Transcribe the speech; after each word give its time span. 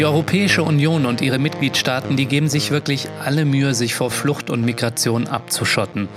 Die 0.00 0.06
Europäische 0.06 0.62
Union 0.62 1.04
und 1.04 1.20
ihre 1.20 1.38
Mitgliedstaaten, 1.38 2.16
die 2.16 2.24
geben 2.24 2.48
sich 2.48 2.70
wirklich 2.70 3.06
alle 3.22 3.44
Mühe, 3.44 3.74
sich 3.74 3.94
vor 3.94 4.10
Flucht 4.10 4.48
und 4.48 4.64
Migration 4.64 5.26
abzuschotten. 5.26 6.08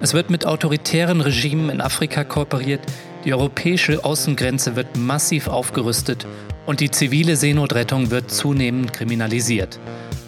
Es 0.00 0.14
wird 0.14 0.30
mit 0.30 0.46
autoritären 0.46 1.20
Regimen 1.20 1.68
in 1.68 1.80
Afrika 1.80 2.22
kooperiert, 2.22 2.82
die 3.24 3.34
europäische 3.34 4.04
Außengrenze 4.04 4.76
wird 4.76 4.96
massiv 4.96 5.48
aufgerüstet 5.48 6.28
und 6.64 6.78
die 6.78 6.92
zivile 6.92 7.34
Seenotrettung 7.34 8.12
wird 8.12 8.30
zunehmend 8.30 8.92
kriminalisiert. 8.92 9.80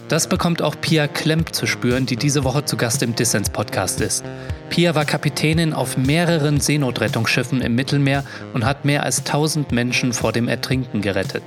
Das 0.09 0.29
bekommt 0.29 0.63
auch 0.63 0.77
Pia 0.81 1.09
Klemp 1.09 1.53
zu 1.53 1.67
spüren, 1.67 2.07
die 2.07 2.15
diese 2.15 2.45
Woche 2.45 2.65
zu 2.65 2.77
Gast 2.77 3.03
im 3.03 3.17
Dissens-Podcast 3.17 4.01
ist. 4.01 4.25
Pia 4.71 4.95
war 4.95 5.05
Kapitänin 5.05 5.73
auf 5.73 5.97
mehreren 5.97 6.61
Seenotrettungsschiffen 6.61 7.61
im 7.61 7.75
Mittelmeer 7.75 8.23
und 8.55 8.65
hat 8.65 8.85
mehr 8.85 9.03
als 9.03 9.19
1000 9.19 9.73
Menschen 9.73 10.13
vor 10.13 10.31
dem 10.31 10.47
Ertrinken 10.47 11.01
gerettet. 11.01 11.43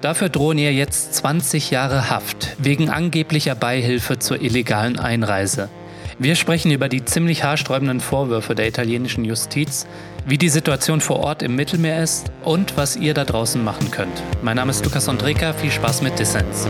Dafür 0.00 0.28
drohen 0.28 0.58
ihr 0.58 0.72
jetzt 0.72 1.14
20 1.14 1.72
Jahre 1.72 2.08
Haft 2.08 2.56
wegen 2.58 2.88
angeblicher 2.88 3.56
Beihilfe 3.56 4.20
zur 4.20 4.40
illegalen 4.40 4.96
Einreise. 4.96 5.68
Wir 6.16 6.36
sprechen 6.36 6.70
über 6.70 6.88
die 6.88 7.04
ziemlich 7.04 7.42
haarsträubenden 7.42 7.98
Vorwürfe 7.98 8.54
der 8.54 8.68
italienischen 8.68 9.24
Justiz, 9.24 9.88
wie 10.24 10.38
die 10.38 10.50
Situation 10.50 11.00
vor 11.00 11.18
Ort 11.18 11.42
im 11.42 11.56
Mittelmeer 11.56 12.00
ist 12.00 12.30
und 12.44 12.76
was 12.76 12.94
ihr 12.94 13.14
da 13.14 13.24
draußen 13.24 13.62
machen 13.64 13.90
könnt. 13.90 14.22
Mein 14.40 14.54
Name 14.54 14.70
ist 14.70 14.84
Lukas 14.84 15.08
Andreka, 15.08 15.52
viel 15.52 15.72
Spaß 15.72 16.02
mit 16.02 16.16
Dissens. 16.16 16.68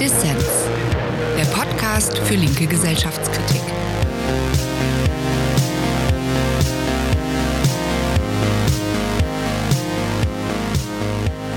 Dissens, 0.00 0.68
der 1.38 1.44
Podcast 1.46 2.18
für 2.18 2.34
linke 2.34 2.66
Gesellschaftskritik. 2.66 3.62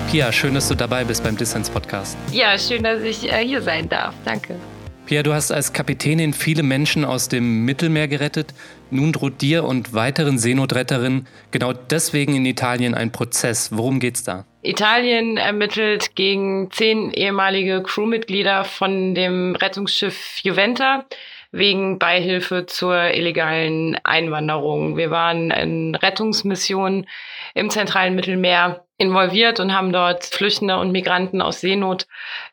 Pia, 0.10 0.32
schön, 0.32 0.54
dass 0.54 0.70
du 0.70 0.76
dabei 0.76 1.04
bist 1.04 1.22
beim 1.22 1.36
Dissens 1.36 1.70
Podcast. 1.70 2.18
Ja, 2.32 2.58
schön, 2.58 2.84
dass 2.84 3.02
ich 3.02 3.30
äh, 3.30 3.46
hier 3.46 3.62
sein 3.62 3.90
darf. 3.90 4.16
Danke. 4.24 4.56
Pia, 5.10 5.24
du 5.24 5.34
hast 5.34 5.52
als 5.52 5.74
Kapitänin 5.74 6.34
viele 6.34 6.62
Menschen 6.62 7.04
aus 7.04 7.30
dem 7.30 7.66
Mittelmeer 7.66 8.08
gerettet. 8.08 8.54
Nun 8.92 9.12
droht 9.12 9.42
dir 9.42 9.64
und 9.64 9.96
weiteren 9.96 10.38
Seenotretterinnen 10.38 11.26
genau 11.50 11.74
deswegen 11.74 12.36
in 12.36 12.46
Italien 12.46 12.94
ein 12.94 13.12
Prozess. 13.12 13.76
Worum 13.76 14.00
geht's 14.00 14.24
da? 14.24 14.46
Italien 14.62 15.38
ermittelt 15.38 16.16
gegen 16.16 16.70
zehn 16.70 17.12
ehemalige 17.12 17.82
Crewmitglieder 17.82 18.66
von 18.66 19.16
dem 19.16 19.56
Rettungsschiff 19.56 20.42
Juventa 20.44 21.06
wegen 21.52 21.98
Beihilfe 21.98 22.66
zur 22.66 22.96
illegalen 23.14 23.98
Einwanderung. 24.04 24.98
Wir 24.98 25.10
waren 25.10 25.52
in 25.52 25.96
Rettungsmissionen 25.96 27.08
im 27.56 27.70
zentralen 27.70 28.16
Mittelmeer 28.16 28.86
involviert 29.00 29.60
und 29.60 29.74
haben 29.74 29.92
dort 29.92 30.26
Flüchtende 30.26 30.78
und 30.78 30.92
Migranten 30.92 31.42
aus 31.42 31.62
Seenot 31.62 32.06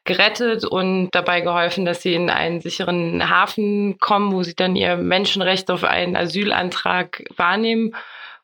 gerettet 0.04 0.64
und 0.64 1.10
dabei 1.10 1.40
geholfen, 1.40 1.84
dass 1.84 2.02
sie 2.02 2.14
in 2.14 2.30
einen 2.30 2.60
sicheren 2.60 3.28
Hafen 3.28 3.98
kommen, 3.98 4.32
wo 4.32 4.42
sie 4.42 4.54
dann 4.54 4.76
ihr 4.76 4.96
Menschenrecht 4.96 5.70
auf 5.70 5.84
einen 5.84 6.16
Asylantrag 6.16 7.24
wahrnehmen 7.36 7.94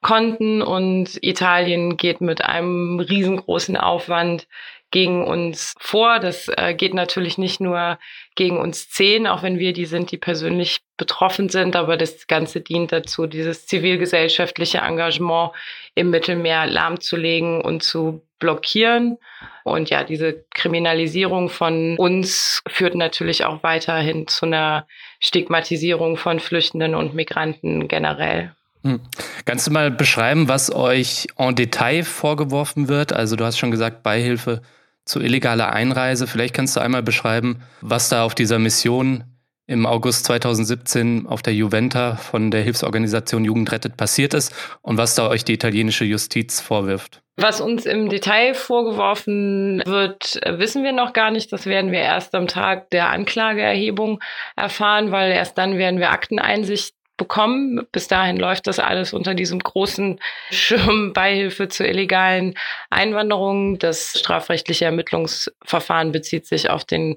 konnten. 0.03 0.61
Und 0.63 1.19
Italien 1.23 1.97
geht 1.97 2.21
mit 2.21 2.45
einem 2.45 2.99
riesengroßen 2.99 3.77
Aufwand 3.77 4.49
gegen 4.91 5.25
uns 5.25 5.75
vor. 5.79 6.19
Das 6.19 6.49
äh, 6.49 6.75
geht 6.75 6.95
natürlich 6.95 7.39
nicht 7.39 7.61
nur 7.61 7.99
gegen 8.35 8.59
uns 8.59 8.89
zehn, 8.89 9.27
auch 9.27 9.43
wenn 9.43 9.59
wir 9.59 9.73
die 9.73 9.85
sind, 9.85 10.11
die 10.11 10.19
persönlich 10.19 10.81
betroffen 10.97 11.49
sind, 11.49 11.77
aber 11.77 11.97
das 11.97 12.27
Ganze 12.27 12.61
dient 12.61 12.93
dazu, 12.93 13.27
dieses 13.27 13.67
zivilgesellschaftliche 13.67 14.79
Engagement 14.79 15.53
im 15.95 16.11
Mittelmeer 16.11 16.67
lahmzulegen 16.67 17.61
und 17.61 17.83
zu 17.83 18.23
blockieren. 18.39 19.19
Und 19.65 19.91
ja, 19.91 20.03
diese 20.05 20.45
Kriminalisierung 20.55 21.49
von 21.49 21.97
uns 21.97 22.63
führt 22.69 22.95
natürlich 22.95 23.45
auch 23.45 23.63
weiterhin 23.63 24.27
zu 24.27 24.47
einer 24.47 24.87
Stigmatisierung 25.21 26.17
von 26.17 26.41
Flüchtenden 26.41 26.95
und 26.95 27.15
Migranten 27.15 27.87
generell. 27.87 28.53
Hm. 28.83 29.01
Kannst 29.45 29.69
du 29.69 29.71
mal 29.71 29.91
beschreiben, 29.91 30.49
was 30.49 30.75
euch 30.75 31.29
en 31.37 31.55
Detail 31.55 32.03
vorgeworfen 32.03 32.89
wird? 32.89 33.13
Also 33.13 33.37
du 33.37 33.45
hast 33.45 33.59
schon 33.59 33.71
gesagt, 33.71 34.03
Beihilfe 34.03 34.63
zu 35.05 35.21
illegaler 35.21 35.73
Einreise. 35.73 36.27
Vielleicht 36.27 36.55
kannst 36.55 36.77
du 36.77 36.81
einmal 36.81 37.03
beschreiben, 37.03 37.63
was 37.81 38.09
da 38.09 38.25
auf 38.25 38.35
dieser 38.35 38.59
Mission 38.59 39.25
im 39.67 39.87
August 39.87 40.25
2017 40.27 41.27
auf 41.27 41.41
der 41.43 41.55
Juventa 41.55 42.17
von 42.17 42.51
der 42.51 42.63
Hilfsorganisation 42.63 43.45
Jugend 43.45 43.71
rettet 43.73 43.97
passiert 43.97 44.35
ist 44.35 44.55
und 44.83 44.99
was 44.99 45.15
da 45.15 45.29
euch 45.29 45.45
die 45.45 45.55
italienische 45.55 46.05
Justiz 46.05 46.61
vorwirft. 46.61 47.23
Was 47.37 47.61
uns 47.61 47.87
im 47.87 48.11
Detail 48.11 48.55
vorgeworfen 48.55 49.83
wird, 49.87 50.39
wissen 50.59 50.85
wir 50.85 50.93
noch 50.93 51.15
gar 51.15 51.31
nicht. 51.31 51.51
Das 51.53 51.65
werden 51.65 51.91
wir 51.91 52.01
erst 52.01 52.35
am 52.35 52.47
Tag 52.47 52.91
der 52.91 53.09
Anklageerhebung 53.09 54.21
erfahren, 54.57 55.13
weil 55.13 55.33
erst 55.33 55.57
dann 55.57 55.79
werden 55.79 55.99
wir 55.99 56.11
Akteneinsicht 56.11 56.95
bekommen. 57.23 57.87
Bis 57.93 58.09
dahin 58.09 58.37
läuft 58.37 58.67
das 58.67 58.81
alles 58.81 59.13
unter 59.13 59.35
diesem 59.35 59.61
großen 59.61 60.19
Schirm 60.51 61.13
Beihilfe 61.13 61.69
zur 61.69 61.87
illegalen 61.87 62.55
Einwanderung. 62.91 63.79
Das 63.79 64.19
strafrechtliche 64.19 64.87
Ermittlungsverfahren 64.87 66.11
bezieht 66.11 66.47
sich 66.47 66.69
auf 66.69 66.85
den 66.85 67.17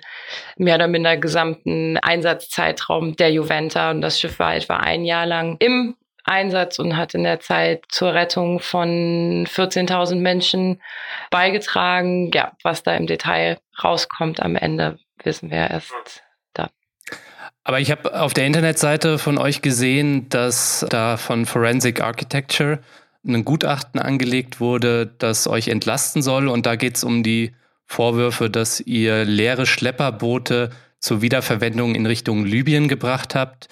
mehr 0.57 0.75
oder 0.75 0.87
minder 0.87 1.17
gesamten 1.17 1.97
Einsatzzeitraum 1.97 3.15
der 3.15 3.31
Juventa. 3.31 3.89
Und 3.89 4.01
das 4.01 4.19
Schiff 4.19 4.37
war 4.37 4.55
etwa 4.55 4.77
ein 4.77 5.05
Jahr 5.05 5.25
lang 5.25 5.57
im 5.59 5.95
Einsatz 6.23 6.77
und 6.77 6.97
hat 6.97 7.15
in 7.15 7.23
der 7.23 7.39
Zeit 7.39 7.85
zur 7.89 8.13
Rettung 8.13 8.59
von 8.59 9.47
14.000 9.47 10.17
Menschen 10.17 10.81
beigetragen. 11.31 12.29
Ja, 12.31 12.51
was 12.61 12.83
da 12.83 12.95
im 12.95 13.07
Detail 13.07 13.57
rauskommt 13.83 14.39
am 14.39 14.55
Ende, 14.55 14.99
wissen 15.23 15.49
wir 15.49 15.69
erst 15.69 16.24
aber 17.63 17.79
ich 17.79 17.91
habe 17.91 18.19
auf 18.19 18.33
der 18.33 18.45
Internetseite 18.45 19.17
von 19.17 19.37
euch 19.37 19.61
gesehen, 19.61 20.29
dass 20.29 20.85
da 20.89 21.17
von 21.17 21.45
Forensic 21.45 22.01
Architecture 22.01 22.79
ein 23.25 23.43
Gutachten 23.43 23.99
angelegt 23.99 24.59
wurde, 24.59 25.07
das 25.17 25.47
euch 25.47 25.67
entlasten 25.67 26.21
soll. 26.21 26.47
Und 26.47 26.65
da 26.65 26.75
geht 26.75 26.97
es 26.97 27.03
um 27.03 27.23
die 27.23 27.53
Vorwürfe, 27.85 28.49
dass 28.49 28.79
ihr 28.79 29.25
leere 29.25 29.65
Schlepperboote 29.65 30.69
zur 30.99 31.21
Wiederverwendung 31.21 31.95
in 31.95 32.05
Richtung 32.05 32.45
Libyen 32.45 32.87
gebracht 32.87 33.35
habt 33.35 33.67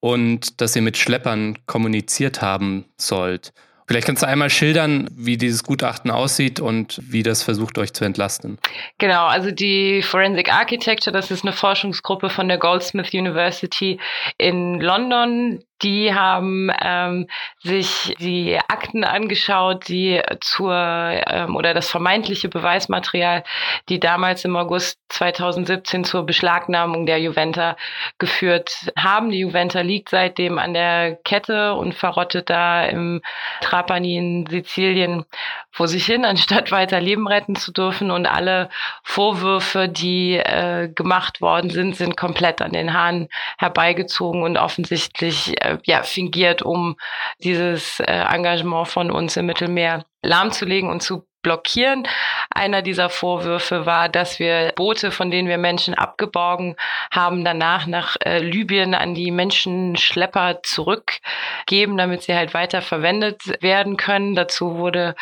und 0.00 0.60
dass 0.60 0.76
ihr 0.76 0.82
mit 0.82 0.96
Schleppern 0.96 1.58
kommuniziert 1.66 2.40
haben 2.42 2.84
sollt. 2.96 3.52
Vielleicht 3.88 4.06
kannst 4.06 4.22
du 4.22 4.26
einmal 4.26 4.50
schildern, 4.50 5.08
wie 5.16 5.38
dieses 5.38 5.64
Gutachten 5.64 6.10
aussieht 6.10 6.60
und 6.60 7.00
wie 7.02 7.22
das 7.22 7.42
versucht, 7.42 7.78
euch 7.78 7.94
zu 7.94 8.04
entlasten. 8.04 8.58
Genau, 8.98 9.24
also 9.26 9.50
die 9.50 10.02
Forensic 10.02 10.52
Architecture, 10.52 11.10
das 11.10 11.30
ist 11.30 11.42
eine 11.42 11.54
Forschungsgruppe 11.54 12.28
von 12.28 12.48
der 12.48 12.58
Goldsmith 12.58 13.14
University 13.14 13.98
in 14.36 14.78
London, 14.78 15.64
die 15.82 16.14
haben 16.14 16.70
ähm, 16.82 17.28
sich 17.60 18.14
die 18.18 18.58
Akten 18.68 19.04
angeschaut, 19.04 19.88
die 19.88 20.20
zur 20.40 20.74
ähm, 20.74 21.56
oder 21.56 21.74
das 21.74 21.88
vermeintliche 21.88 22.48
Beweismaterial, 22.48 23.44
die 23.88 24.00
damals 24.00 24.44
im 24.44 24.56
August 24.56 24.98
2017 25.10 26.04
zur 26.04 26.26
Beschlagnahmung 26.26 27.06
der 27.06 27.20
Juventa 27.20 27.76
geführt 28.18 28.90
haben. 28.96 29.30
Die 29.30 29.40
Juventa 29.40 29.80
liegt 29.80 30.10
seitdem 30.10 30.58
an 30.58 30.74
der 30.74 31.16
Kette 31.24 31.74
und 31.74 31.94
verrottet 31.94 32.50
da 32.50 32.84
im 32.84 33.22
Trapani 33.60 34.16
in 34.16 34.46
Sizilien 34.46 35.24
vor 35.70 35.88
sich 35.88 36.04
hin, 36.06 36.24
anstatt 36.24 36.72
weiter 36.72 37.00
Leben 37.00 37.26
retten 37.26 37.56
zu 37.56 37.72
dürfen. 37.72 38.10
Und 38.10 38.26
alle 38.26 38.68
Vorwürfe, 39.02 39.88
die 39.88 40.36
äh, 40.36 40.88
gemacht 40.88 41.40
worden 41.40 41.70
sind, 41.70 41.96
sind 41.96 42.16
komplett 42.16 42.60
an 42.60 42.72
den 42.72 42.92
Haaren 42.92 43.28
herbeigezogen 43.58 44.42
und 44.42 44.56
offensichtlich 44.56 45.54
ja, 45.84 46.02
fingiert, 46.02 46.62
um 46.62 46.96
dieses 47.42 48.00
äh, 48.00 48.04
Engagement 48.04 48.88
von 48.88 49.10
uns 49.10 49.36
im 49.36 49.46
Mittelmeer 49.46 50.04
lahmzulegen 50.22 50.90
und 50.90 51.02
zu 51.02 51.27
blockieren. 51.42 52.06
Einer 52.50 52.82
dieser 52.82 53.10
Vorwürfe 53.10 53.86
war, 53.86 54.08
dass 54.08 54.38
wir 54.38 54.72
Boote, 54.74 55.10
von 55.10 55.30
denen 55.30 55.48
wir 55.48 55.58
Menschen 55.58 55.94
abgeborgen 55.94 56.76
haben, 57.10 57.44
danach 57.44 57.86
nach 57.86 58.16
äh, 58.24 58.38
Libyen 58.38 58.94
an 58.94 59.14
die 59.14 59.30
Menschenschlepper 59.30 60.60
zurückgeben, 60.62 61.96
damit 61.96 62.22
sie 62.22 62.34
halt 62.34 62.54
weiter 62.54 62.82
verwendet 62.82 63.42
werden 63.62 63.96
können. 63.96 64.34
Dazu 64.34 64.76
wurde 64.76 65.14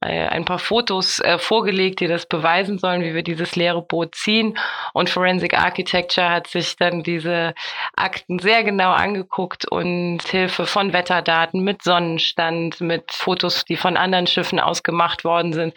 äh, 0.00 0.26
ein 0.26 0.44
paar 0.44 0.58
Fotos 0.58 1.20
äh, 1.20 1.38
vorgelegt, 1.38 2.00
die 2.00 2.08
das 2.08 2.26
beweisen 2.26 2.78
sollen, 2.78 3.02
wie 3.02 3.14
wir 3.14 3.22
dieses 3.22 3.56
leere 3.56 3.82
Boot 3.82 4.14
ziehen. 4.14 4.58
Und 4.92 5.10
Forensic 5.10 5.56
Architecture 5.58 6.30
hat 6.30 6.46
sich 6.46 6.76
dann 6.76 7.02
diese 7.02 7.54
Akten 7.96 8.38
sehr 8.38 8.64
genau 8.64 8.92
angeguckt 8.92 9.66
und 9.70 10.22
Hilfe 10.22 10.66
von 10.66 10.92
Wetterdaten 10.92 11.62
mit 11.62 11.82
Sonnenstand, 11.82 12.80
mit 12.80 13.12
Fotos, 13.12 13.64
die 13.64 13.76
von 13.76 13.96
anderen 13.96 14.26
Schiffen 14.26 14.60
ausgemacht 14.60 15.24
worden 15.24 15.52
sind, 15.52 15.69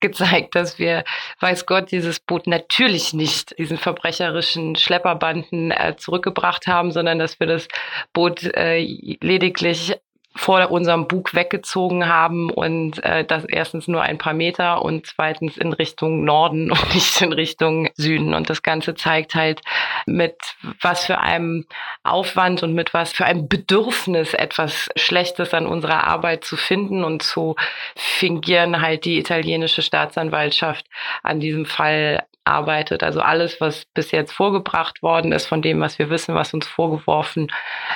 gezeigt, 0.00 0.54
dass 0.54 0.78
wir, 0.78 1.04
weiß 1.40 1.66
Gott, 1.66 1.90
dieses 1.90 2.20
Boot 2.20 2.46
natürlich 2.46 3.12
nicht 3.12 3.56
diesen 3.58 3.78
verbrecherischen 3.78 4.76
Schlepperbanden 4.76 5.70
äh, 5.70 5.96
zurückgebracht 5.96 6.66
haben, 6.66 6.92
sondern 6.92 7.18
dass 7.18 7.38
wir 7.40 7.46
das 7.46 7.68
Boot 8.12 8.42
äh, 8.42 8.80
lediglich 9.20 9.94
vor 10.34 10.70
unserem 10.70 11.08
Bug 11.08 11.34
weggezogen 11.34 12.08
haben 12.08 12.50
und 12.50 13.02
äh, 13.04 13.24
das 13.24 13.44
erstens 13.44 13.88
nur 13.88 14.02
ein 14.02 14.18
paar 14.18 14.32
Meter 14.32 14.82
und 14.82 15.06
zweitens 15.06 15.56
in 15.56 15.72
Richtung 15.72 16.24
Norden 16.24 16.70
und 16.70 16.94
nicht 16.94 17.20
in 17.20 17.32
Richtung 17.32 17.90
Süden. 17.94 18.34
Und 18.34 18.48
das 18.50 18.62
Ganze 18.62 18.94
zeigt 18.94 19.34
halt, 19.34 19.60
mit 20.06 20.36
was 20.80 21.06
für 21.06 21.18
einem 21.18 21.66
Aufwand 22.02 22.62
und 22.62 22.74
mit 22.74 22.94
was 22.94 23.12
für 23.12 23.24
einem 23.24 23.48
Bedürfnis 23.48 24.34
etwas 24.34 24.88
Schlechtes 24.96 25.54
an 25.54 25.66
unserer 25.66 26.04
Arbeit 26.04 26.44
zu 26.44 26.56
finden 26.56 27.04
und 27.04 27.22
zu 27.22 27.56
fingieren 27.94 28.80
halt 28.80 29.04
die 29.04 29.18
italienische 29.18 29.82
Staatsanwaltschaft 29.82 30.86
an 31.22 31.40
diesem 31.40 31.66
Fall 31.66 32.24
arbeitet. 32.44 33.02
Also 33.02 33.20
alles, 33.20 33.60
was 33.60 33.84
bis 33.94 34.10
jetzt 34.10 34.32
vorgebracht 34.32 35.02
worden 35.02 35.32
ist, 35.32 35.46
von 35.46 35.62
dem, 35.62 35.80
was 35.80 35.98
wir 35.98 36.10
wissen, 36.10 36.34
was 36.34 36.52
uns 36.52 36.66
vorgeworfen 36.66 37.48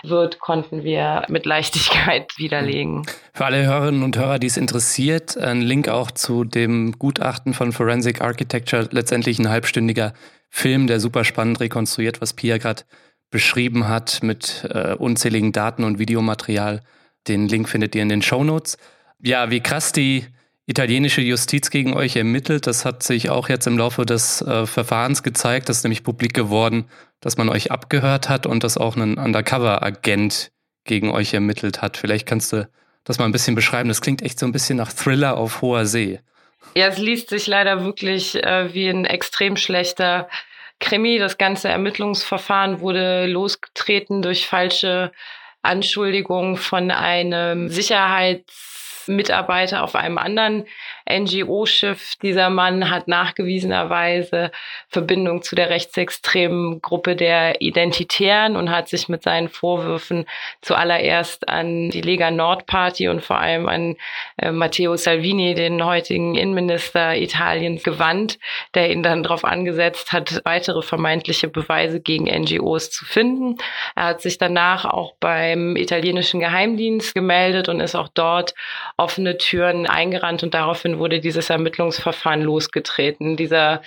wird, 0.03 0.39
konnten 0.39 0.85
wir 0.85 1.25
mit 1.29 1.47
Leichtigkeit 1.47 2.33
widerlegen. 2.37 3.07
Für 3.35 3.47
alle 3.47 3.67
Hörerinnen 3.67 4.03
und 4.03 4.17
Hörer, 4.17 4.39
die 4.39 4.47
es 4.47 4.57
interessiert, 4.57 5.37
ein 5.37 5.61
Link 5.61 5.89
auch 5.89 6.11
zu 6.11 6.45
dem 6.45 6.93
Gutachten 6.99 7.55
von 7.55 7.73
Forensic 7.73 8.21
Architecture, 8.21 8.89
letztendlich 8.91 9.39
ein 9.39 9.49
halbstündiger 9.49 10.13
Film, 10.49 10.87
der 10.87 11.01
super 11.01 11.25
spannend 11.25 11.61
rekonstruiert, 11.61 12.21
was 12.21 12.33
Pia 12.33 12.59
gerade 12.59 12.85
beschrieben 13.31 13.89
hat 13.89 14.23
mit 14.23 14.67
äh, 14.71 14.95
unzähligen 14.95 15.53
Daten 15.53 15.83
und 15.83 15.99
Videomaterial. 15.99 16.81
Den 17.27 17.49
Link 17.49 17.69
findet 17.69 17.95
ihr 17.95 18.03
in 18.03 18.09
den 18.09 18.23
Show 18.23 18.45
Notes. 18.45 18.79
Ja, 19.21 19.51
wie 19.51 19.61
krass 19.61 19.93
die 19.93 20.27
italienische 20.67 21.21
Justiz 21.21 21.71
gegen 21.71 21.95
euch 21.95 22.17
ermittelt. 22.17 22.67
Das 22.67 22.85
hat 22.85 23.03
sich 23.03 23.31
auch 23.31 23.49
jetzt 23.49 23.67
im 23.67 23.79
Laufe 23.79 24.05
des 24.05 24.43
äh, 24.43 24.67
Verfahrens 24.67 25.23
gezeigt. 25.23 25.69
Das 25.69 25.79
ist 25.79 25.85
nämlich 25.85 26.03
publik 26.03 26.35
geworden, 26.35 26.87
dass 27.21 27.37
man 27.37 27.49
euch 27.49 27.71
abgehört 27.71 28.29
hat 28.29 28.47
und 28.47 28.65
dass 28.65 28.77
auch 28.77 28.97
ein 28.97 29.17
Undercover-Agent 29.17 30.51
gegen 30.85 31.11
euch 31.11 31.35
ermittelt 31.35 31.83
hat. 31.83 31.97
Vielleicht 31.97 32.27
kannst 32.27 32.53
du 32.53 32.69
das 33.05 33.19
mal 33.19 33.27
ein 33.27 33.33
bisschen 33.33 33.55
beschreiben. 33.55 33.89
Das 33.89 34.01
klingt 34.01 34.23
echt 34.23 34.39
so 34.39 34.47
ein 34.47 34.53
bisschen 34.53 34.77
nach 34.77 34.93
Thriller 34.93 35.37
auf 35.37 35.63
hoher 35.63 35.87
See. 35.87 36.21
Ja, 36.75 36.89
es 36.89 36.99
liest 36.99 37.31
sich 37.31 37.47
leider 37.47 37.85
wirklich 37.85 38.43
äh, 38.43 38.75
wie 38.75 38.89
ein 38.89 39.05
extrem 39.05 39.57
schlechter 39.57 40.29
Krimi. 40.81 41.19
Das 41.19 41.39
ganze 41.39 41.69
Ermittlungsverfahren 41.69 42.81
wurde 42.81 43.27
losgetreten 43.27 44.21
durch 44.21 44.47
falsche 44.47 45.13
Anschuldigungen 45.63 46.57
von 46.57 46.91
einem 46.91 47.69
Sicherheits 47.69 48.76
Mitarbeiter 49.09 49.83
auf 49.83 49.95
einem 49.95 50.19
anderen 50.19 50.67
NGO-Schiff. 51.09 52.15
Dieser 52.23 52.51
Mann 52.51 52.91
hat 52.91 53.09
nachgewiesenerweise 53.09 54.51
Verbindung 54.89 55.43
zu 55.43 55.55
der 55.57 55.71
rechtsextremen 55.71 56.83
Gruppe 56.83 57.17
der 57.17 57.61
Identitären 57.61 58.57
und 58.57 58.71
hat 58.71 58.89
sich 58.89 59.09
mit 59.09 59.23
seinen 59.23 59.49
Vorwürfen 59.49 60.27
zuallererst 60.63 61.49
an 61.49 61.91
die 61.91 62.01
Lega 62.01 62.31
Nord 62.31 62.67
Party 62.67 63.09
und 63.09 63.23
vor 63.23 63.39
allem 63.39 63.69
an 63.69 63.97
äh, 64.37 64.51
Matteo 64.51 64.97
Salvini, 64.97 65.55
den 65.55 65.85
heutigen 65.85 66.35
Innenminister 66.35 67.17
Italiens, 67.17 67.83
gewandt, 67.83 68.39
der 68.75 68.91
ihn 68.91 69.03
dann 69.03 69.23
darauf 69.23 69.45
angesetzt 69.45 70.13
hat, 70.13 70.41
weitere 70.45 70.83
vermeintliche 70.83 71.49
Beweise 71.49 72.01
gegen 72.01 72.25
NGOs 72.25 72.91
zu 72.91 73.05
finden. 73.05 73.57
Er 73.95 74.05
hat 74.05 74.23
sich 74.23 74.39
danach 74.39 74.85
auch 74.85 75.15
beim 75.21 75.77
italienischen 75.77 76.41
Geheimdienst 76.41 77.15
gemeldet 77.15 77.69
und 77.69 77.81
ist 77.81 77.95
auch 77.95 78.09
dort 78.09 78.55
offene 78.97 79.39
Türen 79.39 79.87
eingerannt 79.87 80.43
und 80.43 80.55
daraufhin 80.55 80.96
wurde 80.99 81.21
dieses 81.21 81.51
Ermittlungsverfahren 81.51 82.43
losgetreten. 82.43 83.37
Dieser 83.37 83.83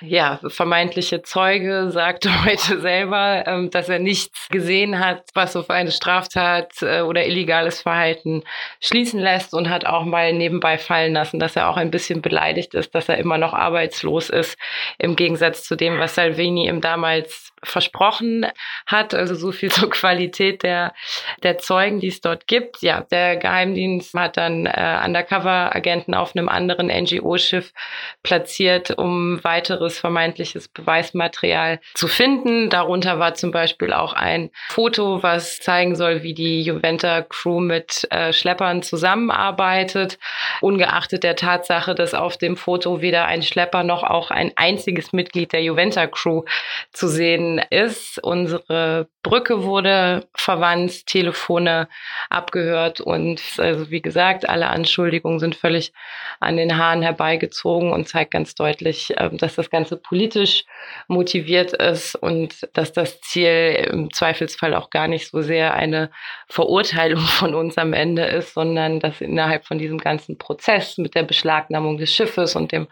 ja, 0.00 0.40
vermeintliche 0.46 1.22
Zeuge 1.22 1.90
sagte 1.90 2.30
heute 2.44 2.80
selber, 2.80 3.44
ähm, 3.46 3.70
dass 3.70 3.88
er 3.88 3.98
nichts 3.98 4.48
gesehen 4.48 4.98
hat, 4.98 5.24
was 5.34 5.56
auf 5.56 5.70
eine 5.70 5.90
Straftat 5.90 6.82
äh, 6.82 7.00
oder 7.00 7.26
illegales 7.26 7.80
Verhalten 7.80 8.42
schließen 8.80 9.20
lässt 9.20 9.54
und 9.54 9.68
hat 9.68 9.86
auch 9.86 10.04
mal 10.04 10.32
nebenbei 10.32 10.78
fallen 10.78 11.14
lassen, 11.14 11.38
dass 11.38 11.56
er 11.56 11.68
auch 11.68 11.76
ein 11.76 11.90
bisschen 11.90 12.22
beleidigt 12.22 12.74
ist, 12.74 12.94
dass 12.94 13.08
er 13.08 13.18
immer 13.18 13.38
noch 13.38 13.54
arbeitslos 13.54 14.30
ist, 14.30 14.58
im 14.98 15.16
Gegensatz 15.16 15.64
zu 15.64 15.76
dem, 15.76 15.98
was 15.98 16.14
Salvini 16.14 16.68
ihm 16.68 16.80
damals 16.80 17.52
versprochen 17.62 18.46
hat. 18.86 19.14
Also 19.14 19.34
so 19.34 19.52
viel 19.52 19.70
zur 19.72 19.90
Qualität 19.90 20.62
der, 20.62 20.94
der 21.42 21.58
Zeugen, 21.58 22.00
die 22.00 22.08
es 22.08 22.20
dort 22.20 22.46
gibt. 22.46 22.82
Ja, 22.82 23.02
der 23.02 23.36
Geheimdienst 23.36 24.14
hat 24.14 24.36
dann 24.36 24.66
äh, 24.66 25.00
Undercover-Agenten 25.04 26.14
auf 26.14 26.34
einem 26.34 26.48
anderen 26.52 26.88
NGO-Schiff 26.88 27.72
platziert, 28.22 28.90
um 28.90 29.42
weiteres 29.42 29.98
vermeintliches 29.98 30.68
Beweismaterial 30.68 31.80
zu 31.94 32.08
finden. 32.08 32.70
Darunter 32.70 33.18
war 33.18 33.34
zum 33.34 33.50
Beispiel 33.50 33.92
auch 33.92 34.12
ein 34.12 34.50
Foto, 34.68 35.22
was 35.22 35.58
zeigen 35.58 35.96
soll, 35.96 36.22
wie 36.22 36.34
die 36.34 36.62
Juventa-Crew 36.62 37.60
mit 37.60 38.06
äh, 38.10 38.32
Schleppern 38.32 38.82
zusammenarbeitet. 38.82 40.18
Ungeachtet 40.60 41.24
der 41.24 41.36
Tatsache, 41.36 41.94
dass 41.94 42.14
auf 42.14 42.36
dem 42.36 42.56
Foto 42.56 43.00
weder 43.00 43.26
ein 43.26 43.42
Schlepper 43.42 43.82
noch 43.82 44.02
auch 44.02 44.30
ein 44.30 44.52
einziges 44.56 45.12
Mitglied 45.12 45.52
der 45.52 45.62
Juventa-Crew 45.62 46.42
zu 46.92 47.08
sehen 47.08 47.60
ist. 47.70 48.22
Unsere 48.22 49.08
Brücke 49.22 49.62
wurde 49.62 50.26
verwandt, 50.34 51.06
Telefone 51.06 51.88
abgehört 52.28 53.00
und 53.00 53.40
also 53.58 53.90
wie 53.90 54.02
gesagt, 54.02 54.48
alle 54.48 54.68
Anschuldigungen 54.68 55.38
sind 55.38 55.54
völlig 55.54 55.92
an 56.42 56.56
den 56.56 56.76
Haaren 56.76 57.02
herbeigezogen 57.02 57.92
und 57.92 58.08
zeigt 58.08 58.32
ganz 58.32 58.54
deutlich, 58.54 59.14
ähm, 59.16 59.38
dass 59.38 59.54
das 59.54 59.70
Ganze 59.70 59.96
politisch 59.96 60.64
motiviert 61.08 61.72
ist 61.72 62.14
und 62.14 62.68
dass 62.72 62.92
das 62.92 63.20
Ziel 63.20 63.88
im 63.90 64.12
Zweifelsfall 64.12 64.74
auch 64.74 64.90
gar 64.90 65.08
nicht 65.08 65.30
so 65.30 65.42
sehr 65.42 65.74
eine 65.74 66.10
Verurteilung 66.48 67.20
von 67.22 67.54
uns 67.54 67.78
am 67.78 67.92
Ende 67.92 68.24
ist, 68.24 68.54
sondern 68.54 69.00
dass 69.00 69.20
innerhalb 69.20 69.66
von 69.66 69.78
diesem 69.78 69.98
ganzen 69.98 70.38
Prozess 70.38 70.98
mit 70.98 71.14
der 71.14 71.22
Beschlagnahmung 71.22 71.98
des 71.98 72.12
Schiffes 72.12 72.56
und 72.56 72.72
dem 72.72 72.88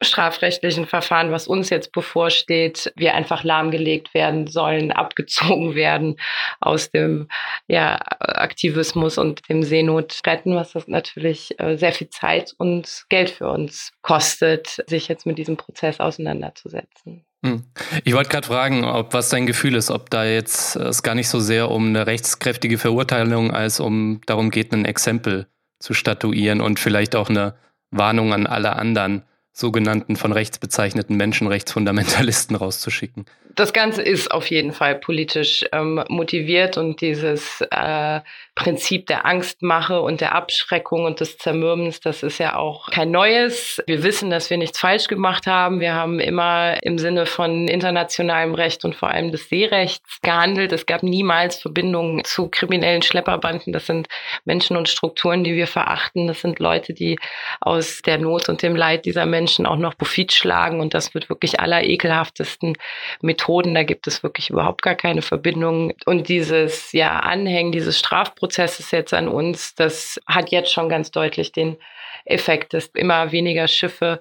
strafrechtlichen 0.00 0.86
Verfahren, 0.86 1.30
was 1.32 1.46
uns 1.46 1.70
jetzt 1.70 1.92
bevorsteht, 1.92 2.92
wir 2.96 3.14
einfach 3.14 3.44
lahmgelegt 3.44 4.14
werden 4.14 4.46
sollen, 4.46 4.92
abgezogen 4.92 5.74
werden 5.74 6.16
aus 6.60 6.90
dem 6.90 7.28
ja, 7.66 7.98
Aktivismus 8.20 9.18
und 9.18 9.48
dem 9.48 9.62
Seenot 9.62 10.20
retten, 10.26 10.54
was 10.54 10.72
das 10.72 10.88
natürlich 10.88 11.58
äh, 11.60 11.76
sehr 11.76 11.92
viel 11.92 12.08
Zeit 12.08 12.54
und 12.58 13.04
Geld 13.08 13.30
für 13.30 13.48
uns 13.48 13.92
kostet, 14.02 14.82
sich 14.86 15.08
jetzt 15.08 15.26
mit 15.26 15.38
diesem 15.38 15.56
Prozess 15.56 16.00
auseinanderzusetzen. 16.00 17.24
Hm. 17.44 17.64
Ich 18.04 18.14
wollte 18.14 18.30
gerade 18.30 18.48
fragen, 18.48 18.84
ob 18.84 19.14
was 19.14 19.28
dein 19.28 19.46
Gefühl 19.46 19.76
ist, 19.76 19.90
ob 19.90 20.10
da 20.10 20.24
jetzt 20.24 20.76
äh, 20.76 20.84
es 20.84 21.02
gar 21.02 21.14
nicht 21.14 21.28
so 21.28 21.38
sehr 21.38 21.70
um 21.70 21.88
eine 21.88 22.06
rechtskräftige 22.06 22.78
Verurteilung 22.78 23.52
als 23.52 23.80
um 23.80 24.20
darum 24.26 24.50
geht, 24.50 24.72
ein 24.72 24.84
Exempel 24.84 25.46
zu 25.78 25.94
statuieren 25.94 26.60
und 26.60 26.80
vielleicht 26.80 27.14
auch 27.14 27.28
eine 27.28 27.54
Warnung 27.90 28.32
an 28.32 28.46
alle 28.46 28.74
anderen, 28.74 29.22
sogenannten 29.58 30.14
von 30.14 30.32
rechts 30.32 30.58
bezeichneten 30.58 31.16
Menschenrechtsfundamentalisten 31.16 32.54
rauszuschicken. 32.56 33.26
Das 33.56 33.72
Ganze 33.72 34.02
ist 34.02 34.30
auf 34.30 34.48
jeden 34.50 34.72
Fall 34.72 34.94
politisch 34.94 35.64
ähm, 35.72 36.04
motiviert 36.08 36.78
und 36.78 37.00
dieses 37.00 37.60
äh, 37.72 38.20
Prinzip 38.54 39.06
der 39.08 39.26
Angstmache 39.26 40.00
und 40.00 40.20
der 40.20 40.34
Abschreckung 40.34 41.04
und 41.04 41.18
des 41.18 41.38
Zermürbens, 41.38 41.98
das 41.98 42.22
ist 42.22 42.38
ja 42.38 42.54
auch 42.54 42.90
kein 42.90 43.10
neues. 43.10 43.82
Wir 43.86 44.04
wissen, 44.04 44.30
dass 44.30 44.48
wir 44.50 44.58
nichts 44.58 44.78
falsch 44.78 45.08
gemacht 45.08 45.48
haben. 45.48 45.80
Wir 45.80 45.94
haben 45.94 46.20
immer 46.20 46.80
im 46.84 46.98
Sinne 46.98 47.26
von 47.26 47.66
internationalem 47.66 48.54
Recht 48.54 48.84
und 48.84 48.94
vor 48.94 49.10
allem 49.10 49.32
des 49.32 49.48
Seerechts 49.48 50.20
gehandelt. 50.22 50.72
Es 50.72 50.86
gab 50.86 51.02
niemals 51.02 51.56
Verbindungen 51.56 52.24
zu 52.24 52.48
kriminellen 52.48 53.02
Schlepperbanden. 53.02 53.72
Das 53.72 53.86
sind 53.86 54.06
Menschen 54.44 54.76
und 54.76 54.88
Strukturen, 54.88 55.42
die 55.42 55.54
wir 55.54 55.66
verachten. 55.66 56.28
Das 56.28 56.40
sind 56.40 56.60
Leute, 56.60 56.94
die 56.94 57.18
aus 57.60 58.02
der 58.02 58.18
Not 58.18 58.48
und 58.48 58.62
dem 58.62 58.76
Leid 58.76 59.04
dieser 59.04 59.26
Menschen 59.26 59.47
Menschen 59.48 59.64
auch 59.64 59.76
noch 59.76 59.96
Profit 59.96 60.32
schlagen 60.34 60.78
und 60.78 60.92
das 60.92 61.14
mit 61.14 61.30
wirklich 61.30 61.58
aller 61.58 61.82
ekelhaftesten 61.82 62.76
Methoden. 63.22 63.74
Da 63.74 63.82
gibt 63.82 64.06
es 64.06 64.22
wirklich 64.22 64.50
überhaupt 64.50 64.82
gar 64.82 64.94
keine 64.94 65.22
Verbindung. 65.22 65.94
Und 66.04 66.28
dieses 66.28 66.92
ja, 66.92 67.20
Anhängen 67.20 67.72
dieses 67.72 67.98
Strafprozesses 67.98 68.90
jetzt 68.90 69.14
an 69.14 69.26
uns, 69.26 69.74
das 69.74 70.20
hat 70.26 70.50
jetzt 70.50 70.70
schon 70.70 70.90
ganz 70.90 71.10
deutlich 71.10 71.50
den 71.52 71.78
Effekt, 72.26 72.74
dass 72.74 72.88
immer 72.88 73.32
weniger 73.32 73.68
Schiffe 73.68 74.20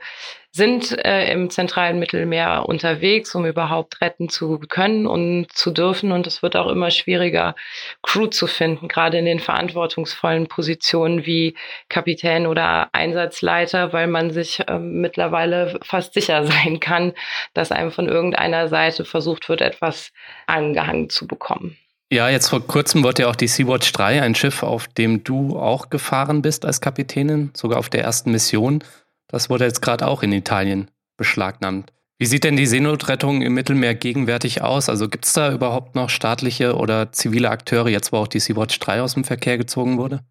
sind 0.57 0.97
äh, 1.05 1.31
im 1.31 1.49
zentralen 1.49 1.99
Mittelmeer 1.99 2.65
unterwegs, 2.67 3.33
um 3.35 3.45
überhaupt 3.45 4.01
retten 4.01 4.27
zu 4.27 4.59
können 4.59 5.07
und 5.07 5.47
zu 5.53 5.71
dürfen. 5.71 6.11
Und 6.11 6.27
es 6.27 6.41
wird 6.43 6.57
auch 6.57 6.67
immer 6.67 6.91
schwieriger, 6.91 7.55
Crew 8.03 8.27
zu 8.27 8.47
finden, 8.47 8.89
gerade 8.89 9.17
in 9.17 9.25
den 9.25 9.39
verantwortungsvollen 9.39 10.47
Positionen 10.47 11.25
wie 11.25 11.55
Kapitän 11.87 12.47
oder 12.47 12.89
Einsatzleiter, 12.91 13.93
weil 13.93 14.07
man 14.07 14.31
sich 14.31 14.67
äh, 14.67 14.79
mittlerweile 14.79 15.79
fast 15.83 16.13
sicher 16.13 16.45
sein 16.45 16.81
kann, 16.81 17.13
dass 17.53 17.71
einem 17.71 17.91
von 17.91 18.09
irgendeiner 18.09 18.67
Seite 18.67 19.05
versucht 19.05 19.47
wird, 19.47 19.61
etwas 19.61 20.11
angehangen 20.47 21.09
zu 21.09 21.27
bekommen. 21.27 21.77
Ja, 22.11 22.29
jetzt 22.29 22.49
vor 22.49 22.65
kurzem 22.65 23.03
wurde 23.03 23.23
ja 23.23 23.29
auch 23.29 23.35
die 23.35 23.47
Sea-Watch 23.47 23.91
3, 23.91 24.21
ein 24.21 24.33
Schiff, 24.33 24.63
auf 24.63 24.87
dem 24.87 25.23
du 25.23 25.59
auch 25.59 25.89
gefahren 25.89 26.41
bist 26.41 26.65
als 26.65 26.79
Kapitänin, 26.79 27.51
sogar 27.53 27.79
auf 27.79 27.89
der 27.89 28.03
ersten 28.03 28.31
Mission. 28.31 28.81
Das 29.27 29.49
wurde 29.49 29.65
jetzt 29.65 29.81
gerade 29.81 30.07
auch 30.07 30.23
in 30.23 30.31
Italien 30.31 30.89
beschlagnahmt. 31.17 31.91
Wie 32.19 32.25
sieht 32.25 32.43
denn 32.43 32.55
die 32.55 32.65
Seenotrettung 32.65 33.43
im 33.43 33.53
Mittelmeer 33.53 33.93
gegenwärtig 33.93 34.61
aus? 34.61 34.89
Also 34.89 35.07
gibt 35.07 35.25
es 35.25 35.33
da 35.33 35.53
überhaupt 35.53 35.93
noch 35.95 36.09
staatliche 36.09 36.75
oder 36.75 37.11
zivile 37.11 37.51
Akteure, 37.51 37.89
jetzt 37.89 38.11
wo 38.11 38.17
auch 38.17 38.27
die 38.27 38.39
Sea-Watch 38.39 38.79
3 38.79 39.01
aus 39.03 39.13
dem 39.13 39.23
Verkehr 39.23 39.57
gezogen 39.57 39.97
wurde? 39.97 40.21